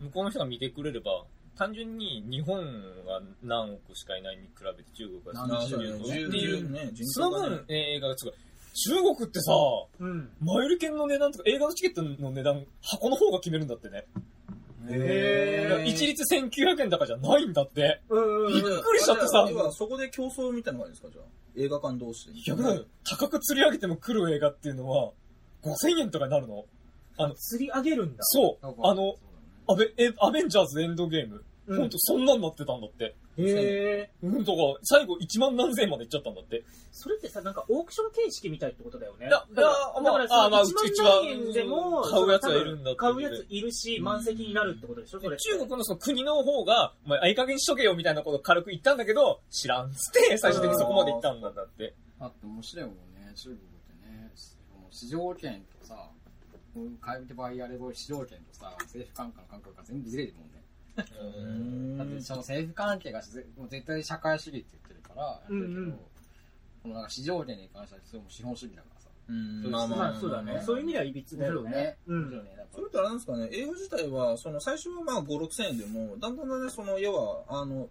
[0.00, 2.60] 向こうの人が見てくれれば、単純に日本
[3.06, 5.64] が何億しかいないに比べて中国が少な。
[5.64, 8.34] っていう、その口がね分、映画がすごい。
[8.76, 9.52] 中国ってさ、
[10.00, 10.30] うん。
[10.40, 14.04] マイル券の値段とか映画のチケットの値段、箱の方が決めるんだってね。
[14.88, 18.02] へー一律1900円高じゃないんだって。
[18.08, 21.24] うんうんびっくりしちゃってさそこで競争みたいなのがあるんですか、じゃあ。
[21.56, 22.34] 映画館同士で。
[22.46, 22.84] 逆だよ。
[23.04, 25.12] 高く釣り上げても来る映画っていうのは、
[25.64, 26.64] 5000円とかになるの。
[27.36, 28.22] 釣り上げるんだ。
[28.22, 28.66] そう。
[28.82, 29.16] あの、
[29.68, 31.42] アベ、えアベンジャーズエンドゲーム。
[31.66, 33.16] うんほんと、そんなんなってたんだって。
[33.38, 34.10] へえ。
[34.22, 36.64] うん、とか、最後1万何千円までいっちゃったんだって。
[36.92, 39.28] それってさ、なんかオークション形式みたいってことだよね。
[39.28, 45.36] だだからまあうちうち1万円でも、買うやつはいるんだって買うやついるし、満席になるってことでしょそれ。
[45.36, 51.94] 中国のその国の方が、お前、あい加減にしとけよみたいなことを軽く言ったんだけど、知らんっつって、最終的にそこまで行ったんだんだって。
[52.18, 54.32] あって面白いもんね、中国ってね。
[54.90, 56.10] 市場権とさ、
[57.00, 60.62] 買い手バイヤーレボ市場権とさ、政府関係の感覚が全部ずれてるもんね。
[60.96, 61.98] うん。
[61.98, 65.98] だってその政府関係がぜもう絶対社会主義って言ってるからやってるけど、うんうん
[66.86, 69.08] このなんか市場権に関してはそれも資本主義だからさ。
[69.28, 69.70] うん。
[69.70, 70.20] まあまあ。
[70.20, 70.62] そうだね。
[70.64, 71.96] そういう意味ではいびつだよね。
[72.06, 72.30] うん。
[72.72, 77.88] それってあれなんですかね、映画自体は、その最初はまあ5、6千円でも、だんだんだんだんその、要は、あの、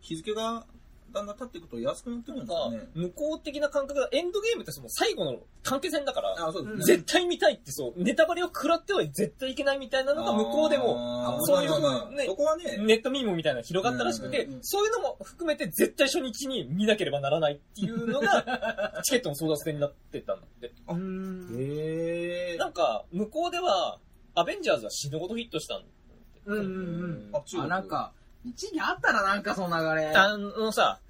[0.00, 0.64] 日付が
[1.12, 2.88] だんだん経っていくと安くなってくるんですかね。
[2.94, 6.84] 向こう的な感覚が、エンドゲームってその最後の関係戦だから、あ、そうですね。
[6.84, 20.72] 絶対見たいってそう、ネタバレを食らっては絶対いけないみたいなのが向こうでも、そういうねそこはね、ネットミームみたいなのが広がったらしくてうんうんう、んそういうのも含めて絶対初日に見なければならないっていうのが、 チケットの争奪戦になってたんだって。
[20.88, 21.48] うん。
[21.58, 23.98] へーなんか、向こうでは、
[24.34, 25.88] アベンジャーズは死ぬほどヒットしたんだっ
[26.34, 26.40] て。
[26.46, 27.30] うんうんうん。
[27.34, 28.12] あ、中国あ、なん、か、
[28.50, 30.08] 一時あったらなんかその流れ。
[30.14, 31.00] あのさ、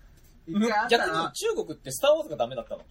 [0.90, 1.32] 逆にら。
[1.34, 2.82] 中国ってスターウォーズがダメだったの。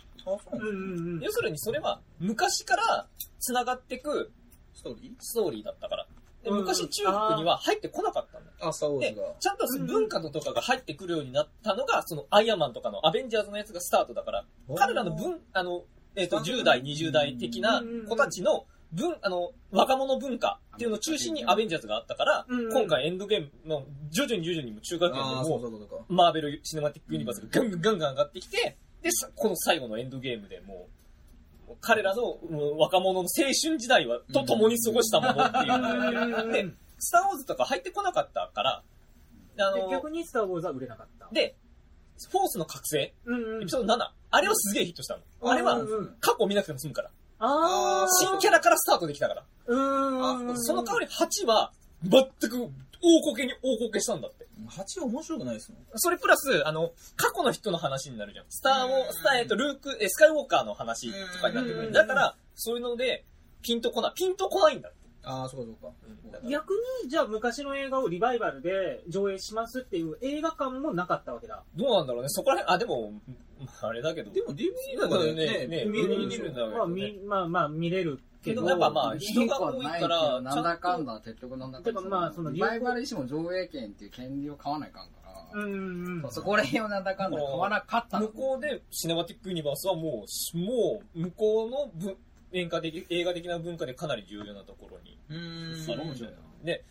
[1.22, 3.08] 要するにそれは昔から
[3.40, 4.32] 繋がってく
[4.74, 6.08] ストーリストーリーだったから。
[6.44, 8.58] でうん昔中国には入ってこなかったんだよ。
[8.62, 14.46] ーあ、スターウォーでズが。、ちゃんと文化のとかが入ってくるようになったのが、そのアイアンマンとかのアベンジャーズのやつがスタートだから、
[14.76, 15.84] 彼らの文、あの、
[16.16, 26.06] えっ、と、10代、20代的な子たちの文、あの、若者文化っていうのを中心にアベンジャーズがあったから、うん今回エンドゲームの徐々に徐々にも中学ああ、年でも。
[26.08, 30.88] マーベル・シネマティック・ユニバースがガンガンガンガン上がってきて、で、さこの最後のエンドゲームでも
[31.70, 38.84] う、彼らのうん若者の青春時代は、と共に過ごしたものっていうで、スター・ウォーズとか入ってこなかったから、
[39.60, 41.28] あの、で逆にスター・ウォーズは売れなかった。
[41.34, 41.56] で、
[42.32, 44.00] フォースの覚醒、うんうんエピソード7、
[44.32, 45.52] あれはすげえヒットしたの。
[45.52, 45.80] あれは
[46.20, 47.12] 過去を見なくても済むから。
[47.40, 48.26] あー。
[48.26, 49.44] 新キャラからスタートできたから。
[49.68, 50.64] うーん。
[50.64, 51.72] その代わり8は、
[52.04, 52.70] 全く
[53.02, 54.48] 大こけに大こけしたんだって。
[54.70, 55.82] 8は面白くないですもん。
[55.96, 58.46] それプラス、あの、過去の人の話になるじゃん。
[58.50, 61.88] スターを、スター、えっと、ルーク、え、スカイウォーカーの話とかになってくる。
[61.88, 63.26] うんだから、そういうので、
[63.62, 64.14] ピンとこない。
[64.16, 64.90] ピンとこないんだ。
[65.28, 65.94] ああ、そうかそうか。
[66.32, 66.74] だから逆
[67.04, 71.64] に、じゃあ昔の映画をリバイバルで上映しますっていう映画館もなかったわけだ。
[71.76, 72.30] どうなんだろうね。
[72.30, 73.14] そこら辺、あ、でも、
[73.82, 74.32] あれだけど。
[74.32, 76.88] でも DVD だからね、ね、ね、見る、見るんだけまあ。
[76.88, 78.66] みまあまあ見れるけど。
[78.68, 82.02] やっぱまあ、人が多いから、なんだかんだ、結局なんだかんだ。
[82.02, 86.32] まあそのリバイバルにしても上映権っていう権利を買わないかんから、うんうんうん。
[86.32, 92.18] そこら辺をなんだかんだ買わなかったの向こうでシネマティックユニバースはもう、もう、向こうの文
[92.54, 95.18] 演歌的、映画的な文化でかなり重要なところに。
[95.30, 95.92] うーん。
[95.92, 96.38] ある面白いな。
[96.64, 96.84] で、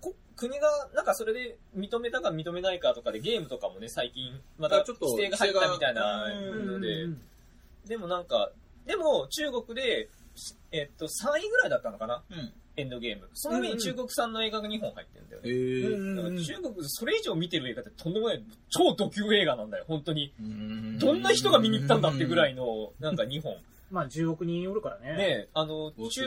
[0.00, 7.06] こ国が、なんかそれで認めたか認めないかとかでゲームとかもね、最近、またあちょっと規定が入ったみたいな規ので
[7.86, 8.50] でもなんか、
[8.86, 10.08] でも中国で、
[10.72, 11.08] えっと、3
[11.38, 12.22] 位ぐらいだったのかな？
[12.30, 12.52] うん。
[12.76, 13.28] エンドゲーム。
[13.34, 15.52] その上に中国産の映画が2本入ってるんだよえね。
[15.52, 16.26] ー。
[16.28, 20.32] うん中国でそれ以上見てる映画ってとんでもない、超ド級映画なんだよ、本当に。
[20.98, 23.56] どんな人が見に行ったんだってぐらいの、なんか2本。
[23.90, 25.16] まあ10億人おるからね。
[25.16, 26.22] ねあの、中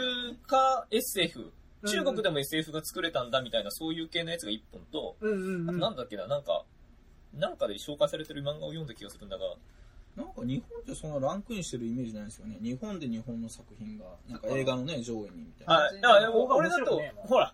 [0.46, 1.52] 華 SF、
[1.86, 5.80] 中国でも SF が作れたんだみたいな、そういう系のやつが1本と、うんうんうん。
[5.80, 6.64] なんだっけな、なんか、
[7.34, 9.56] なんかで紹介されてる漫画を読んだ気がするんだが、
[10.16, 12.58] なんか日本ってそんなランクインしてるイメージないんですよね。
[12.62, 15.74] 日本で日本の作品が、なんか映画のね、上映にみたいな。
[15.74, 16.00] はい。
[16.06, 17.54] あ、でも方が俺だとほら、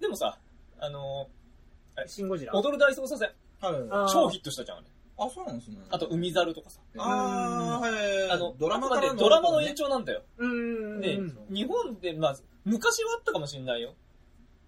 [0.00, 0.38] でもさ、
[0.78, 1.28] あの、
[2.06, 2.54] シン・ゴジラ。
[2.54, 3.30] 踊る大捜査線、
[3.60, 3.70] は
[4.08, 4.12] い。
[4.12, 4.86] 超ヒットしたじゃん、あれ。
[5.18, 5.78] あ、そうなんですね。
[5.90, 6.80] あと、海猿とかさ。
[6.98, 8.30] あー、はい。
[8.30, 10.22] あの、ドラマでドラマの延長なんだよ。
[10.38, 11.00] うん。
[11.00, 11.18] で、
[11.50, 13.94] 日本で、まず、昔はあったかもしれないよ。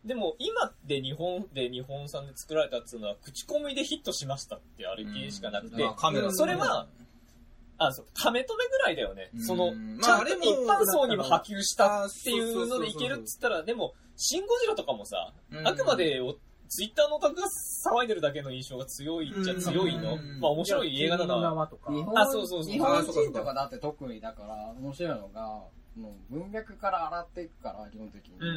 [0.05, 6.87] でも、今で日本で日本産で作られたっていうのは、口コミでヒットしましたってあれ系しかなくて、あカメラそれは、
[7.79, 9.31] あ、そう、亀止めぐらいだよね。
[9.35, 16.37] うんその、まあちゃんと一般層にも波及したっていうのでいけるっつったら、でも、シン・ゴジラとかもさ、うんあくまでお
[16.69, 20.15] ツイッターのオタクが騒いでるだけの印象が強いっちゃ強いの？
[20.15, 21.69] うんまあ面白い映画だな。
[22.17, 25.63] あそうそうそう日本人とかだって特にだから面白いのが、
[25.97, 28.35] もう文脈から洗っていくから、基本的に。
[28.39, 28.45] う。
[28.45, 28.53] うんう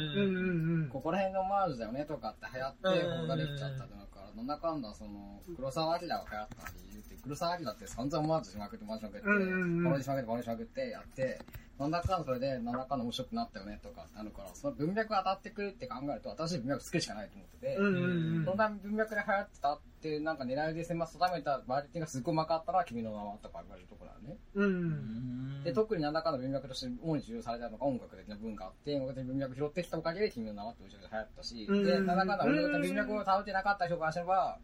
[0.82, 11.40] んんここら辺のオマージュだよねとかって流行って、うんここができちゃったってなるから、なんだかんだその、黒沢明が流行った理由って、黒沢明って散々オマージュしまくって、オマージュしまくって、パロディしまくって、パロディしまくってやって、
[11.78, 17.86] なんだかんだそれで、なんだかんだ面白くなったよねとかなるから、その文脈が当たってくるって考えると、新しい文脈作るしかないと思ってて、うん。
[17.86, 24.38] うんうんうんそんな文脈で流行ってたっていう、なんか狙いで狭定めたバリティがすっごいうまかったら、君の名はとか言われるところなのね。
[24.54, 24.64] うん。
[24.64, 24.66] う。
[24.66, 34.58] うんんで、特になんだかんだ文脈として主に重要されたのが音楽的な文化あって、音楽的な文脈拾ってきたおかげで君の名はって後ろで流行ったし、うんで、なんだかんだ音楽的な文脈を食べてなかった人からすれば、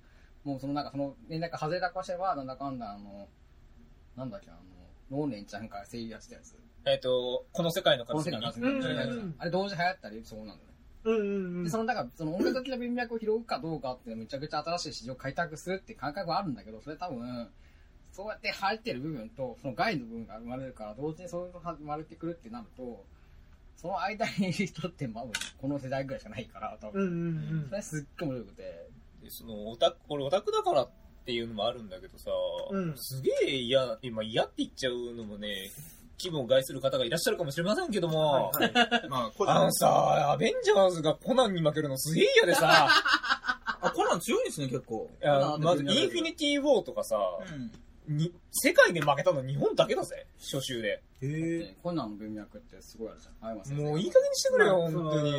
[0.45, 3.29] もうそのなんかその年代から外れたからすれば、なんだかんだあの、
[4.17, 6.68] なんだっけ、あの、ノーネンちゃんから声優やってたやつ。
[6.91, 8.49] えっと、この世界のこの世界の
[9.39, 10.61] あれ同時流行ったりそうなのね。
[11.05, 11.65] うんうんうん。
[11.65, 17.49] で、その、だから、その音楽的な文脈を拾うかどうかって、めちゃくちゃ新しい市場を開拓するって感覚はあるんだけど、それ多分、
[18.13, 23.05] そうやって入ってる部分と、その外の部分が生まれるから、同時にそういうのが生まれてくるってなると、
[23.77, 25.25] その間にいる人って、まあ、
[25.61, 27.03] この世代ぐらいしかないから、多分。
[27.03, 27.11] うんう
[27.67, 28.89] んそれすっごい面白くて、
[29.23, 30.91] でそのオタク、俺オタクだからっ
[31.25, 32.31] ていうのもあるんだけどさ、
[32.71, 32.97] うん。
[32.97, 35.71] すげえ嫌、今嫌って言っちゃうのもね、
[36.19, 42.89] 気分を害する方がいらっしゃるかもしれませんけども、はいはいまあ、あのさ、アベンジャーズがコナンに負けるのすげえ嫌でさ、
[43.81, 45.09] あ、コナン強いですね、結構。
[45.23, 47.17] いやまずインフィニティ・ウォーとかさ、
[47.51, 47.71] うん。
[48.09, 51.03] に世界で負けたの日本だけだぜ、初週で。
[51.21, 53.51] へでコナンの文脈ってすごいあるじゃん。
[53.51, 55.33] ありますもういい加減にしてくれよ、まあ本当に。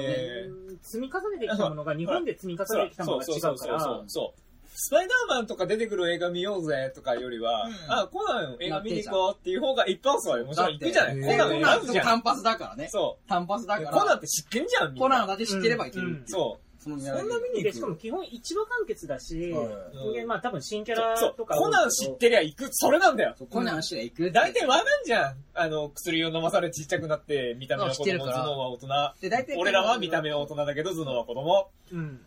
[0.81, 4.48] 積み重ねてきたものが日本で積み重ねてきたものが違うからそうそうそう、そう。
[4.81, 11.19] スパイダーマンとか出てくる映画見ようぜとかよりは、うんあ、コナン映画見に行こうっていう方が一般層はもちろん行くじゃない。
[11.19, 12.05] だってコナン選ぶじゃん。
[12.05, 12.87] 単発だからね。
[12.89, 13.83] そ単発だう。
[13.83, 13.97] から。
[13.97, 14.95] コナンって知ってんじゃん。
[14.95, 16.23] コナンだけ知ってればいける。
[16.27, 16.69] そう。
[16.81, 19.63] そんな見にで、行くしかも基本一話完結だし、は
[20.11, 21.55] いで、まあ多分新キャそう、ラとか。
[21.55, 23.35] コナン知ってりゃ行く、それなんだよ。
[23.37, 25.35] そうコナン知りゃ行くって大体わかんじゃん。
[25.55, 28.87] あの、薬を飲まされちっちゃくなって、見た目は子供、頭脳は大人。
[29.19, 31.69] で、大体俺らは見た目は大人だけど、頭脳は子供。
[31.91, 32.21] うん。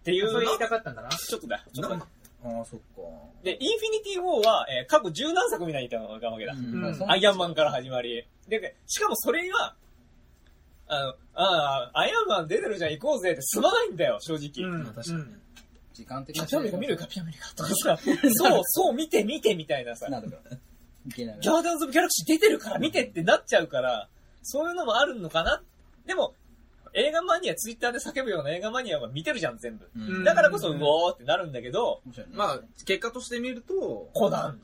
[0.00, 1.08] っていうそれ言いたかったんだな。
[1.10, 1.64] ちょっとだ。
[1.72, 2.06] ちょっとだ。
[2.44, 3.02] ああ、そっか。
[3.42, 6.52] で、インフィニティ・ウォーは、えー過去十何作見ないといけないわけだ。
[6.52, 8.24] うんうんアイアンマンから始まり。
[8.48, 9.74] で、しかもそれが、
[10.86, 14.68] あの、ああ、アイアンマン出てるじゃん、行こうぜって済まないんだよ、正直。
[14.68, 15.38] うんまあ確かにね。
[15.92, 17.98] 時間的キャピアメリカ見るよ、キャピアメリカとかさ、
[18.34, 20.56] そう、そう、見て、見て、みたいなさ、なるから。
[21.08, 21.40] いけない。
[21.40, 24.08] ギャーディアンズ・オブ・ギャラクシー出てるから見てってなっちゃうから、
[24.42, 25.62] そういうのもあるのかな
[26.06, 26.34] でも、
[26.98, 29.88] 映画マニア、ツイッターで叫ぶような映画マニアは見てるじゃん、全部。
[29.96, 30.24] うん。
[30.24, 32.28] だからこそ、うおーってなるんだけど、面白い。
[32.28, 32.32] ね。
[32.36, 34.60] まあ、結果として見ると、コナン。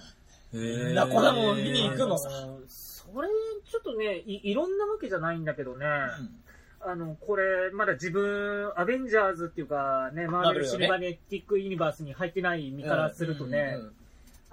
[0.54, 2.28] へなコナンも見に行くのさ。
[2.30, 3.28] あのそれ、
[3.70, 5.86] ちょっとねい、いろんなわけじゃないんだけどね、
[6.80, 13.78] あの、これ、まだ自分、アベンジャーズっていうか、ね、マーベル・シネマネティック・ユニバースに入ってない身からするとね、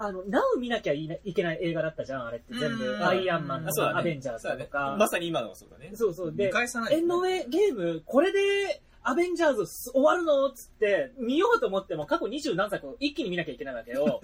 [0.04, 2.84] あの、なお見なきゃいいけない映画だったじゃん、あれって全部。
[2.84, 4.96] うんアイアンマンとか、アベンジャーズとか。
[4.98, 5.92] まさに今のがそうだね。
[5.94, 6.32] そうそう。
[6.34, 7.00] で見、返さないとね。
[7.02, 14.20] エンドウェイゲーム、これで、アベンジャーズ終わるのっつって、見ようと思っても過去二十何作を一気に見なきゃいけないわけよ。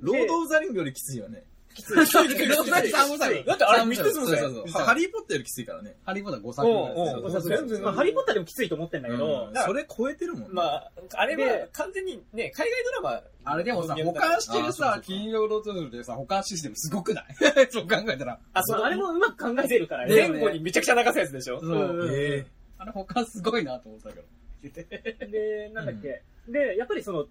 [0.00, 1.44] ロード・オブ・ザ・リングよりきついよね。
[1.76, 2.06] きつい。
[2.06, 4.50] 寒さだってあれ3つそうもだよ。
[4.50, 4.68] そう。
[4.68, 4.82] そう。
[4.82, 5.96] ハリー・ポッターよりきついからね。
[6.04, 9.54] ハリーポッター5作ぐらいハリーポッターでもきついと思ってんだけど、うん。
[9.54, 10.48] それ超えてるもんね。
[10.52, 13.22] まあ、あれはで完全にね、海外ドラマ、
[13.52, 17.26] あれでもさ、保管してるさ、金曜ロードショーでさ、保管システムすごくない？
[17.70, 18.40] そう考えたら。
[18.54, 18.80] あ、そう。
[18.80, 20.40] あれもうまく考えてるから前ね。
[20.40, 21.60] 後にめちゃくちゃ流すやつでしょ？
[21.60, 22.46] そう。
[22.78, 24.22] あれ保管すごいなと思ったけど。
[25.30, 26.22] で、なんだっけ。
[26.48, 27.30] で、やっぱりその、と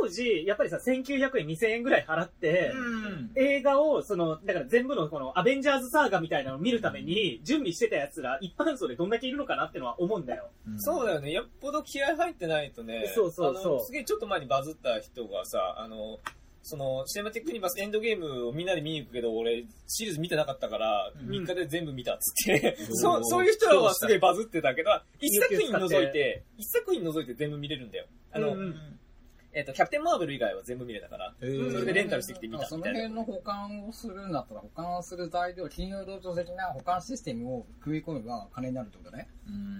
[0.00, 3.30] 当時、やっぱりさ、1900円、2000円ぐらい払って、うん。
[3.34, 10.50] 映画を、その、だから全部のこのアベンジャーズサーガみたいなのを見るために準備してた奴ら、一般層でどんだけいるのかなってのは思うんだよ。
[10.78, 11.32] そうだよね。
[11.32, 13.10] よっぽど気合入ってないとね。
[13.14, 16.18] そうそうそうすげえちょっと前にバズった人がさ、あの、
[16.62, 28.06] その、シネマティックユニバースエンドゲームをみんなで見に行くけど、俺、シリーズ見てなかったから、ん3日で全部見たっつって、うんそう、そういう人らはすげえバズってたけど、一作品除いて、一作品除いて全部見れるんだよ。
[28.30, 28.98] あの、うんうん
[29.54, 39.28] えっ、と、キャプテンマーベル以外は全部見れたから、えーそれでレンタルしてきて見たそのみたいな辺の保管をするんだったら、保管する材料、金曜ロード的な保管システムを組み込めば金になるってことね。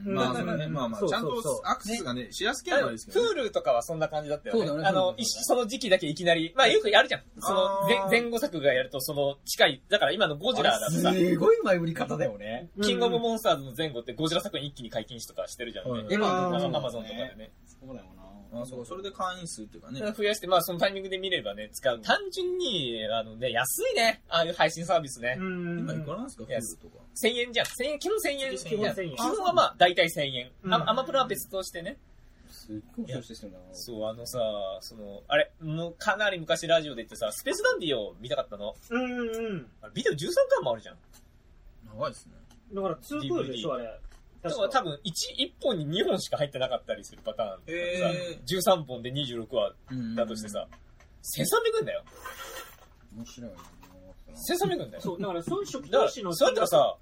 [0.04, 0.66] うんまあ、そうね。
[0.68, 3.42] まあまあ、そうちゃんとそうそうアクセスがね、しやすければいいですけどね。
[3.42, 4.60] Hulu とかはそんな感じだったよね。
[4.60, 7.22] そうだよねあの一その時期だけいきなり、まあよくやるじゃん。
[7.38, 12.68] そのあー前前後作がやると、その近い、だから今のゴジラだとさ、すごい前売り方だよね。
[12.82, 15.90] キングオブモンスターズの前後ってゴジラ作品一気に解禁しとかしてるじゃんね。
[15.92, 17.52] はいエヴァンアマゾンとかでね。
[17.64, 18.21] そうだよな。
[18.54, 20.00] あそうか、それで会員数っていうかね。
[20.12, 22.00] 増やして、まあそのタイミングで見ればね、使う。
[22.00, 24.22] 単純に、あのね、安いね。
[24.28, 25.36] ああいう配信サービスね。
[25.38, 27.04] うん今いくらなんですか、フとか。
[27.22, 27.66] 1000円じゃん。
[27.66, 28.56] 1000円、基本1000円。
[28.56, 30.50] 基本1000円基本はまあ大体1000円。
[30.64, 31.98] うんあアマプラは別としてね。
[32.50, 33.64] すっごい面白いシステムだな。
[33.72, 34.38] そう、あのさ、
[34.80, 38.74] その、あれ、もうかなり昔ラジオで言ってさ、スペースダンディを見たかったの？
[38.90, 39.66] うんうん。
[39.80, 40.16] あれビデオ13
[40.50, 40.96] 巻もあるじゃん。
[41.86, 42.32] 長いですね。
[42.74, 43.98] だから、2クールでしょ、あれ。
[44.42, 47.60] だ確か多分1、一本に2本しか入ってなかったりするパターン。
[47.66, 49.72] へさ13本で26話
[50.16, 50.66] だとしてさ、
[51.22, 52.02] 1300円だよ。
[53.16, 53.56] 面白いな。
[54.34, 55.00] 1300円だよ。
[55.00, 56.96] そう、だから、その初期だから、投資のそうやったらさ、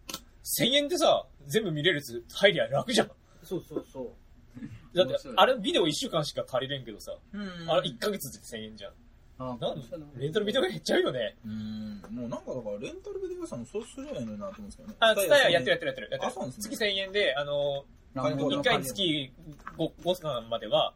[0.44, 3.10] 1000円でさ、全部見れるやつ入りゃ楽じゃん。
[3.42, 4.96] そうそうそう。
[4.96, 7.70] だってあれビデオ1週間しか借りれんけどさ、うん。
[7.70, 8.92] あれ1ヶ月で1000円じゃん。
[9.40, 9.82] あなん
[10.18, 11.34] レンタルビデオが減っちゃうよね。
[11.46, 12.02] うん。
[12.10, 14.94] もうなんかだから、レンタルビデオ屋さんもそうすればいいのになと思うんですけどね。
[15.00, 16.08] あ、ツタヤやってるやってるやってる。
[16.10, 17.84] やってるあそうなんですね月1000円で、あの、
[18.14, 19.32] 1回につき
[19.78, 20.92] 5, 5間までは、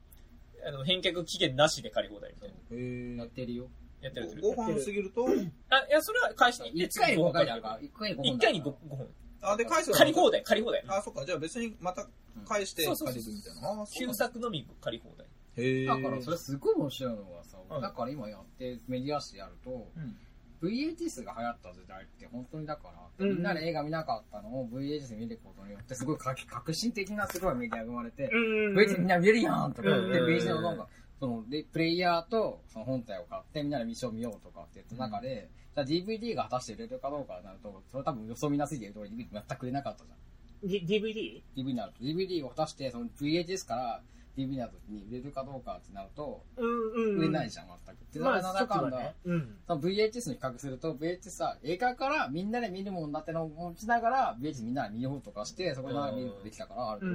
[0.66, 2.54] あの、返却期限なしで借り放題みたいな。
[2.76, 3.68] へやってるよ。
[4.02, 4.48] やってるやってる。
[4.48, 5.26] 5本過ぎると、
[5.70, 8.36] あ、いや、それは返しに行って1回に5回だるから、1回に5本。
[8.36, 9.08] 1回に 5, 5本。
[9.40, 10.84] あ、で、返す借り放題、借り放題。
[10.88, 11.24] あ、そっか。
[11.24, 12.06] じゃあ別にまた
[12.46, 13.60] 返してそうそうそう借りるみたいな。
[13.60, 15.26] あ、そうなん旧だ作のみ借り放題。
[15.56, 15.86] へえ。
[15.86, 20.16] だからそれすごい面白いのがさ、うんだから今やってメディア誌やると、うん。
[20.62, 28.76] VHS が流行った時代って本当にだから、うんうんみんなで映画見なかったのを VHS で見ることによってすごい革革新的なすごいメディアが生まれて、うん。
[28.76, 30.88] VHS みんな見れるやんとか言って、うん VHS のなんか、
[31.20, 40.68] そのでプレイヤーとその本体を買ってみんなでミッション見ようとかって言った中で、じゃあ DVD が果たして売れるかどうかになると、それ多分予想見なすぎてるところに全く売れなかったじゃん。
[40.68, 41.42] D- DVD?
[41.56, 44.02] DVD になると、DVD を果たしてその VHS から
[44.36, 47.18] DVD になるときに売れるかどうかってなると、うんうん。
[47.18, 47.98] 売れないじゃん、全く。
[48.00, 49.14] ってまあ、なんだかんだ、ね。
[49.24, 49.56] うん。
[49.66, 57.12] その VHS に比較すると、VHS さ、映画からみんなで見るもんだってのを持ちながら、VHS みんなで見ようとかして、そこで見ることできたからあるけど、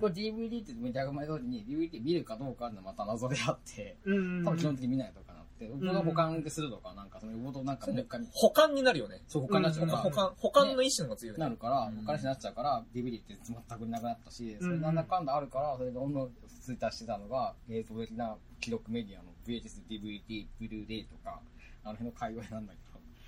[0.00, 4.44] これ DVD ってメディアが前通りに DVD 見るかどうかってのはまた謎であって、うん。
[4.44, 9.22] 多分基本的に見ないとかなっって、ボード保管するとか、なんかそのボードなんかもう一回、保管になるよね。
[9.28, 11.40] そう、保管になっちゃうから、保管、保管の意思の方が強いね。
[11.40, 16.30] なるから、うんお金になっちゃうから、DVD って全くなくなったし、それなんだかんだあるから、それでどんどん
[16.62, 21.40] ツイッターしてたのが、映像的な記録メディアの VHS、DVD、ブルーレイとか、
[21.84, 22.78] あの辺の界隈なんだけ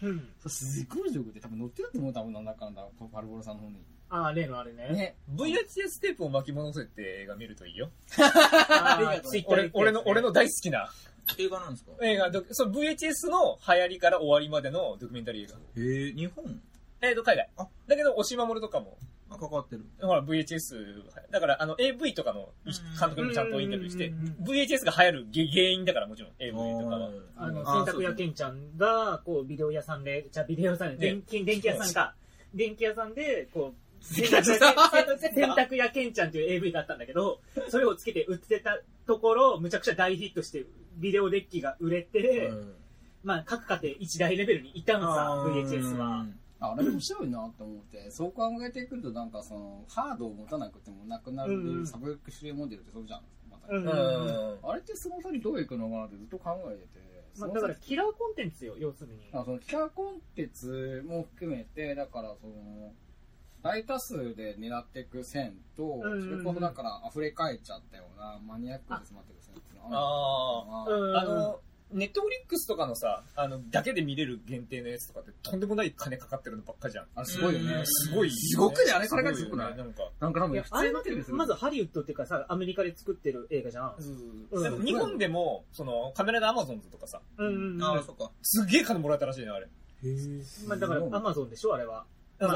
[0.06, 0.18] ど、うん。
[0.40, 3.76] そうすごい状況で多分載ってると思う、多分なんだかんだ、パルボロさんの方に。
[4.10, 4.88] ああ、例のあれね。
[4.90, 5.16] ね。
[5.34, 7.90] VHS テープを巻き戻せって映画見るといいよ。
[8.18, 10.92] あー ありがとう俺、俺の、俺の大好きな
[11.38, 11.92] 映画なんですか？
[12.02, 15.80] 映画、そう VHS の流行りから終わりまでのドキュメンタリー映画。
[15.82, 16.60] へえ、日本？
[17.00, 17.66] えーと、海外あ。
[17.88, 18.96] だけど、押し守るとかも、
[19.28, 19.84] あ、関わってる。
[20.00, 21.02] ほら、VHS、
[21.32, 27.10] だから、あの、AV とかのうん監督にもちゃんとインタビューして VHS が流行る原原因だから、もちろん、AV とかは。
[27.36, 32.14] あの、あ洗濯屋けんちゃんが、こう、ビデオ屋さんで、じゃあビデオ屋さんで、電気、電気屋さんか。
[32.54, 40.66] 電気屋さんで、こう、洗濯屋けん洗濯屋けんちゃんっていう AV があったんだけど、それをつけて売ってたところ、むちゃくちゃ大ヒットして、
[40.96, 42.74] ビデオデッキが売れて、うん
[43.22, 46.26] まあ、各家庭一大レベルにいたんさ、VHS は。
[46.60, 53.22] あれ面白いなと思って、そう考えてくると、なんかその、ハードを持たなくてもなくなるサブスクモデルってそうじゃん。
[53.50, 54.58] またうんうん。
[54.62, 57.12] あれってその先どういくのかなってずっと考えてて。
[57.38, 59.22] まあ、だから、キラーコンテンツよ、要するに。
[59.32, 62.92] あそのキャラコンテンツも含めて、だからその、
[63.62, 71.60] 大多数で狙っていく線と、んうんうんそれこそだから溢れ返っちゃったようなマニアックで詰まっていく線っていうのあはあるうんあの、
[71.92, 77.06] ネットフリックスとかのさ、あの、だけで見れる限定のやつとかってとんでもない金かかってるのばっかじゃん。
[77.14, 77.86] あれすごいよねうん。
[77.86, 80.02] すごい、すごくねあれそれがすごくないなんか。
[80.20, 83.94] なんか多分いや、あれだって、まずハリウッドっていうかさ、アメリカで作ってる映画じゃん。
[84.50, 87.82] うん日本でも、その、カメラでアマゾンズとかさ、うん。
[87.82, 88.30] ああ、そっか。
[88.42, 89.68] すっげえ金もらえたらしいね、あれ。
[90.66, 92.06] まあ、だから、アマゾンでしょ、あれは。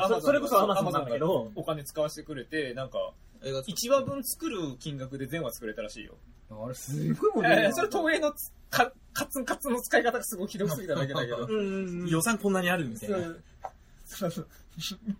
[0.09, 3.13] そそれこそ Amazon なんだけどがお金使わせてくれて、なんか、
[3.43, 6.15] 映画作って1話分作る金額で全話作れたらしいよ。
[6.51, 11.49] あれすごいこといやいや、それ東映のつかカツンカツンの使い方がすごいひどすぎただけだけど。
[11.51, 13.17] 予算こんなにあるみたいな。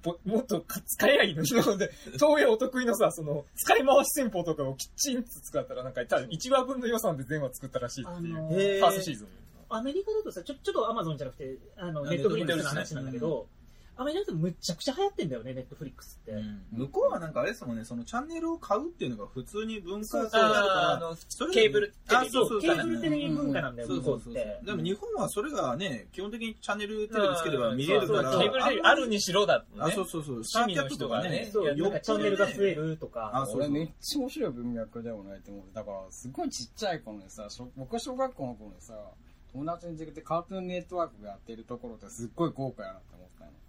[0.05, 8.37] ももっとか使えやいいのにので、東映お得意のさ、その、使い回し戦法とかをきちんと使ったら、なんか、多分1話分の予算で全話作ったらしいっていう。
[8.37, 9.29] あのーァーストシーズン。
[9.69, 13.47] アメリカだとさ、ちょ、ちょっとアマゾンじゃなくて、あの、あネットフリックスの話なんだけど、
[13.99, 16.33] アメリカだとむちゃくちゃ流行ってんだよね、ネットフリックスって。
[16.33, 24.35] うん向こうはなんかあれですもんね、そのチャンネルを買うっていうのが普通に文化そうであるからあの、それケーブルテレビあそうそうケーブルテレビ文化なんだよ、向こそうそう。
[24.35, 28.31] でも日本はそれがね、基本的にチャンネルテレビつければ見れるから。
[28.31, 29.83] ケーブルテレビあるにしろだってね。
[29.83, 30.35] あ、そうそうそう。
[30.37, 32.89] 趣味の人がねそう、なんかチャンネルが増える。
[32.91, 33.31] るとか。
[33.35, 35.63] あ、そう俺めっちゃ面白い文脈だよねって思う。
[35.75, 38.95] だから、すごいちっちゃい頃にさ、小僕は小学校の頃にさ、
[39.53, 43.16] 友達に出てカートゥーンネットワークがやってるところってすっごい豪華やなって。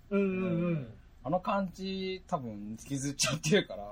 [0.10, 0.88] うんうんうん。
[1.24, 3.84] あの感じ多分引きずっちゃってるから、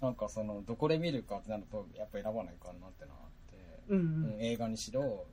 [0.00, 3.16] なんかその、どこで見るかってなると、やっぱ選ばないかなってなっ
[3.50, 4.04] て、うんうう
[4.34, 4.40] んん。
[4.40, 5.24] 映画にしろ、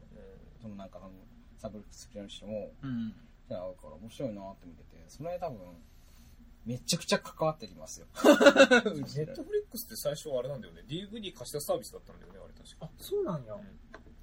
[0.61, 1.11] そのなんかその、
[1.57, 3.13] サブスクリプションにしても、うん。
[3.49, 5.59] じゃあ合うから面白いなって見てて、それ多分、
[6.65, 8.07] めちゃくちゃ関わってきますよ。
[8.15, 10.83] ネットフリックスって最初あれなんだよね。
[10.87, 12.85] DVD 貸したサービスだったんだよね、あれ確か。
[12.85, 13.57] あ、そうなんや。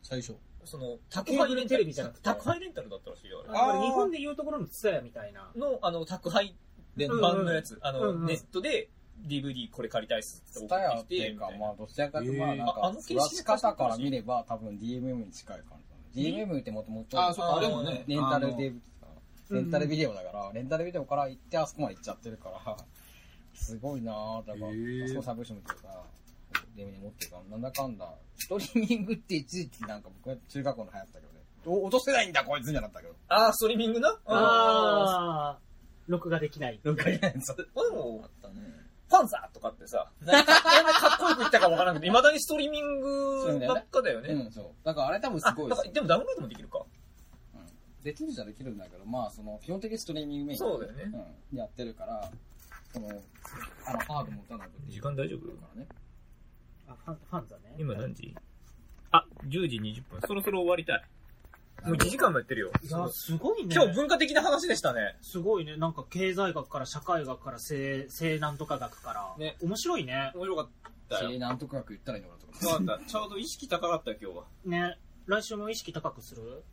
[0.02, 0.36] 最初。
[0.68, 3.80] その、宅ケーブルテレビじゃなくて宅配レンタルだったらしいよ、あれ。
[3.80, 5.50] 日本で言うところのツタヤみたいな。
[5.56, 6.54] の、あの、宅配
[6.96, 8.90] で、うん版のやつ、あの、ネットで
[9.26, 15.78] DVD これ借りたいっすってス送タヤっていうか、まあ、どちらかというと、まあ、なんか、ああの形式育ち方から見れば、多分 DMM に近い感
[16.12, 16.20] じ。
[16.22, 18.04] DMM ってもともと、あ、そうか、あれもね。
[18.06, 18.80] レンタルあのデブ
[19.50, 22.76] レンタルビデオだから、レンタルビデオから行ってあそこまで行っちゃってるから、
[23.54, 24.46] すごいなぁ。
[24.46, 25.74] だから、あそこサブションってい
[26.50, 31.40] うか、デメに持ってるから、なんだかんだ、ストリーミングって一時期なんか僕は中学校の流行ったけどね。
[31.66, 33.14] お落とせないんだこいつじゃなったけど。
[33.28, 35.58] あー、ストリーミングなあああ、
[36.06, 36.80] 録画できない。
[36.82, 37.56] なんかいやつー。
[37.56, 38.54] でもあ、ったね。
[39.08, 44.28] ファンザーとかってさ、なんかなんでかっこよく言ったかわからなくて、未だにストリーミングばっかだよね。
[44.34, 44.64] うん、そう。
[44.84, 46.78] だからあれ多分すあ、ごいですでもダウンロードもできるか。
[46.80, 46.88] うん
[48.02, 50.58] できるじゃできるんだけど、まあ、その、基本的にストリーミングメイン。
[50.58, 51.10] そうだよね
[51.52, 51.58] うん。
[51.58, 52.30] やってるから、
[52.92, 54.74] その、あの、ハード持たないと。
[54.86, 55.48] 時間大丈夫？
[55.60, 55.88] からね。
[56.88, 57.74] あ、ファン、ファンザね。
[57.78, 58.34] 今何時？
[59.10, 60.20] あ、10時20分。
[60.26, 61.04] そろそろ終わりたい。
[61.84, 62.72] もう1時間もやってるよ。
[62.82, 63.74] いや、すごいね。
[63.74, 65.16] 今日文化的な話でしたね。
[65.22, 65.76] すごいね。
[65.76, 69.34] なんか経済学から社会学から西、西南とか学から。
[69.38, 70.32] ね面白いね。
[70.34, 70.68] 面白かっ
[71.08, 71.30] たよ。
[71.30, 72.58] えー、なんとか言ったらいいのかなとか。
[72.58, 73.04] そうだった。
[73.04, 74.44] ちょうど意識高かったよ、今日は。
[74.64, 74.98] ね。
[75.26, 76.64] 来週も意識高くする？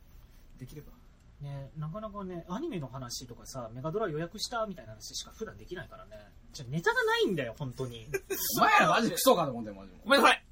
[0.58, 0.92] できれば。
[1.40, 6.12] ね、なかなかね、アニメの話とかさ、メガドラ予約したみたいな話しか普段できないからね。
[6.52, 8.06] じゃネタがないんだよ、本当に。
[8.58, 9.98] お前らマジクソかと思ってマジで。
[10.04, 10.44] ごめんなさい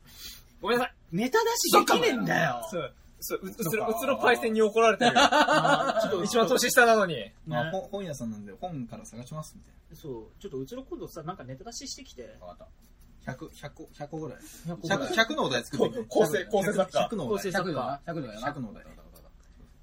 [0.60, 2.68] ごめんなさいネタ出しできねえんだよ。
[2.70, 7.14] そう、そう、うつろ、うつろパイセンに怒られてる ちょっと一番年下なのに。
[7.16, 12.36] ねまあ、本本屋さんなんで本から探しますみたいそう、ちょっとうちの今度さ、なんかネタ出ししてきて。
[12.40, 12.68] わかっ
[13.26, 13.32] な。
[13.32, 14.38] 100、100個、100個ぐらい。
[14.66, 17.36] 100 100、100のお題作って構成構成作家100のお題。
[17.36, 18.00] 構成作100度な。
[18.06, 18.52] 100度やな。
[18.52, 18.84] 100のお題。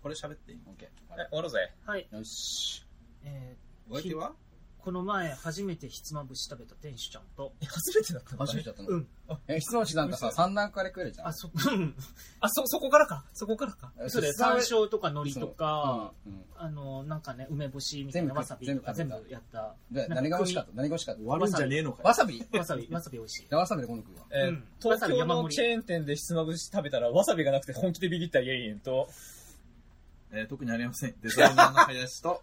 [0.01, 0.59] これ喋っていい？
[0.67, 1.71] オッケえ、終わろうぜ。
[1.85, 2.07] はい。
[2.11, 2.17] ー。
[2.17, 2.83] よし。
[3.23, 3.55] え
[3.89, 4.29] お相手は？
[4.29, 4.31] ー
[4.83, 8.37] この前初めてひつまぶし食べた店主ちゃんと、え、初めてだったの？
[8.39, 8.89] 初めてだったの？
[8.89, 9.07] うん。
[9.47, 11.27] え、質問しなんかさ、3段階で食えるじゃん。
[11.27, 11.95] あ、そ、うん。
[12.39, 13.23] あ、そ、そこからか？
[13.33, 13.93] そこからか？
[14.03, 14.33] えそうだよ。
[14.33, 19.75] 質問山椒とか海苔とか、うんうんあの、なんかね、梅干しみたいな全部わさびとか全全部部やった。
[19.91, 20.71] で何が美味しかった？
[20.73, 21.21] 何が美味しかった？
[21.25, 23.49] 悪いんじゃねえのかよわさびわさび、わさび美味しい。
[23.49, 24.25] でわさびで今度食うわ。
[24.31, 29.07] えーうん東京のチェーン店でひつまぶし食べたら、わさびがなくて本気でビビったイエイエンと、
[30.33, 31.15] えー特にありません。
[31.21, 32.41] デザイナーの林と、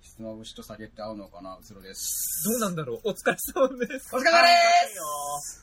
[0.00, 2.48] ひつまぶしと酒って合うのかなうつろです。
[2.50, 4.14] どうなんだろうお疲れ様です。
[4.14, 4.48] お疲れ様で
[5.40, 5.60] す